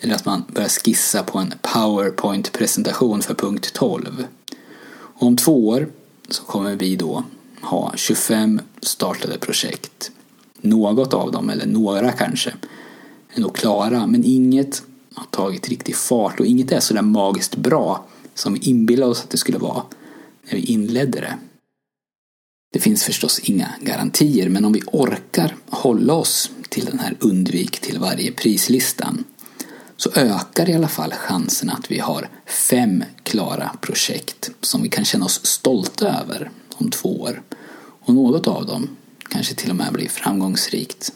eller 0.00 0.14
att 0.14 0.24
man 0.24 0.44
börjar 0.54 0.68
skissa 0.68 1.22
på 1.22 1.38
en 1.38 1.54
powerpoint-presentation 1.62 3.22
för 3.22 3.34
punkt 3.34 3.72
12. 3.74 4.24
Och 4.90 5.26
om 5.26 5.36
två 5.36 5.68
år 5.68 5.88
så 6.28 6.42
kommer 6.42 6.76
vi 6.76 6.96
då 6.96 7.24
ha 7.60 7.92
25 7.96 8.60
startade 8.80 9.38
projekt 9.38 10.10
något 10.60 11.14
av 11.14 11.32
dem, 11.32 11.50
eller 11.50 11.66
några 11.66 12.12
kanske, 12.12 12.54
är 13.38 13.42
nog 13.42 13.56
klara, 13.56 14.06
men 14.06 14.24
inget 14.24 14.82
har 15.14 15.26
tagit 15.26 15.68
riktig 15.68 15.96
fart 15.96 16.40
och 16.40 16.46
inget 16.46 16.72
är 16.72 16.80
sådär 16.80 17.02
magiskt 17.02 17.56
bra 17.56 18.06
som 18.34 18.52
vi 18.52 18.60
inbillade 18.60 19.10
oss 19.10 19.22
att 19.22 19.30
det 19.30 19.38
skulle 19.38 19.58
vara 19.58 19.82
när 20.42 20.56
vi 20.56 20.60
inledde 20.60 21.20
det. 21.20 21.38
Det 22.72 22.80
finns 22.80 23.04
förstås 23.04 23.38
inga 23.38 23.68
garantier, 23.80 24.48
men 24.48 24.64
om 24.64 24.72
vi 24.72 24.82
orkar 24.92 25.56
hålla 25.66 26.14
oss 26.14 26.50
till 26.68 26.84
den 26.84 26.98
här 26.98 27.16
undvik 27.20 27.80
till 27.80 27.98
varje 27.98 28.32
prislistan 28.32 29.24
så 29.96 30.10
ökar 30.14 30.70
i 30.70 30.74
alla 30.74 30.88
fall 30.88 31.12
chansen 31.12 31.70
att 31.70 31.90
vi 31.90 31.98
har 31.98 32.28
fem 32.46 33.04
klara 33.22 33.70
projekt 33.80 34.50
som 34.60 34.82
vi 34.82 34.88
kan 34.88 35.04
känna 35.04 35.24
oss 35.24 35.46
stolta 35.46 36.08
över 36.08 36.50
om 36.76 36.90
två 36.90 37.20
år. 37.20 37.42
Och 38.00 38.14
något 38.14 38.46
av 38.46 38.66
dem 38.66 38.88
kanske 39.28 39.54
till 39.54 39.70
och 39.70 39.76
med 39.76 39.92
blir 39.92 40.08
framgångsrikt. 40.08 41.12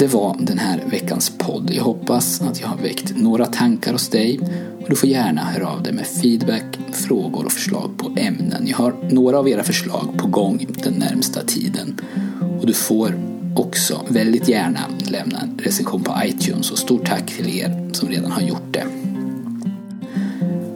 Det 0.00 0.06
var 0.06 0.36
den 0.40 0.58
här 0.58 0.84
veckans 0.90 1.32
podd. 1.38 1.70
Jag 1.72 1.84
hoppas 1.84 2.40
att 2.40 2.60
jag 2.60 2.68
har 2.68 2.76
väckt 2.76 3.16
några 3.16 3.46
tankar 3.46 3.92
hos 3.92 4.08
dig 4.08 4.40
och 4.82 4.90
du 4.90 4.96
får 4.96 5.08
gärna 5.08 5.44
höra 5.44 5.68
av 5.68 5.82
dig 5.82 5.92
med 5.92 6.06
feedback, 6.06 6.78
frågor 6.92 7.44
och 7.44 7.52
förslag 7.52 7.90
på 7.98 8.12
ämnen. 8.16 8.66
Jag 8.66 8.76
har 8.76 8.94
några 9.10 9.38
av 9.38 9.48
era 9.48 9.62
förslag 9.62 10.18
på 10.18 10.26
gång 10.26 10.66
den 10.82 10.94
närmsta 10.94 11.42
tiden 11.42 12.00
och 12.60 12.66
du 12.66 12.72
får 12.72 13.14
också 13.56 14.00
väldigt 14.08 14.48
gärna 14.48 14.80
lämna 14.98 15.40
en 15.40 15.58
recension 15.62 16.02
på 16.02 16.14
iTunes 16.24 16.70
och 16.70 16.78
stort 16.78 17.06
tack 17.06 17.26
till 17.26 17.58
er 17.58 17.90
som 17.92 18.08
redan 18.08 18.32
har 18.32 18.42
gjort 18.42 18.72
det. 18.72 18.84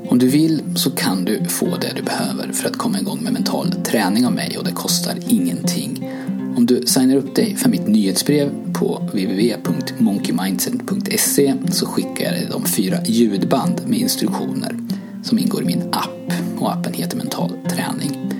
Om 0.09 0.19
du 0.19 0.29
vill 0.29 0.63
så 0.77 0.91
kan 0.91 1.25
du 1.25 1.45
få 1.45 1.77
det 1.77 1.93
du 1.97 2.03
behöver 2.03 2.53
för 2.53 2.69
att 2.69 2.77
komma 2.77 3.01
igång 3.01 3.19
med 3.23 3.33
mental 3.33 3.73
träning 3.73 4.27
av 4.27 4.33
mig 4.33 4.59
och 4.59 4.65
det 4.65 4.73
kostar 4.73 5.15
ingenting. 5.29 6.11
Om 6.57 6.67
du 6.67 6.87
signar 6.87 7.17
upp 7.17 7.35
dig 7.35 7.57
för 7.57 7.69
mitt 7.69 7.89
nyhetsbrev 7.89 8.51
på 8.73 8.99
www.monkeymindset.se 8.99 11.55
så 11.71 11.87
skickar 11.87 12.25
jag 12.25 12.35
dig 12.35 12.49
de 12.51 12.65
fyra 12.65 12.97
ljudband 13.05 13.81
med 13.87 13.99
instruktioner 13.99 14.79
som 15.23 15.39
ingår 15.39 15.63
i 15.63 15.67
min 15.67 15.83
app 15.93 16.33
och 16.59 16.73
appen 16.73 16.93
heter 16.93 17.17
Mental 17.17 17.51
träning. 17.69 18.33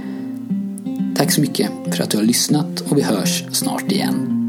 Tack 1.17 1.33
så 1.33 1.41
mycket 1.41 1.71
för 1.93 2.03
att 2.03 2.11
du 2.11 2.17
har 2.17 2.25
lyssnat 2.25 2.81
och 2.81 2.99
vi 2.99 3.03
hörs 3.03 3.45
snart 3.53 3.93
igen. 3.93 4.44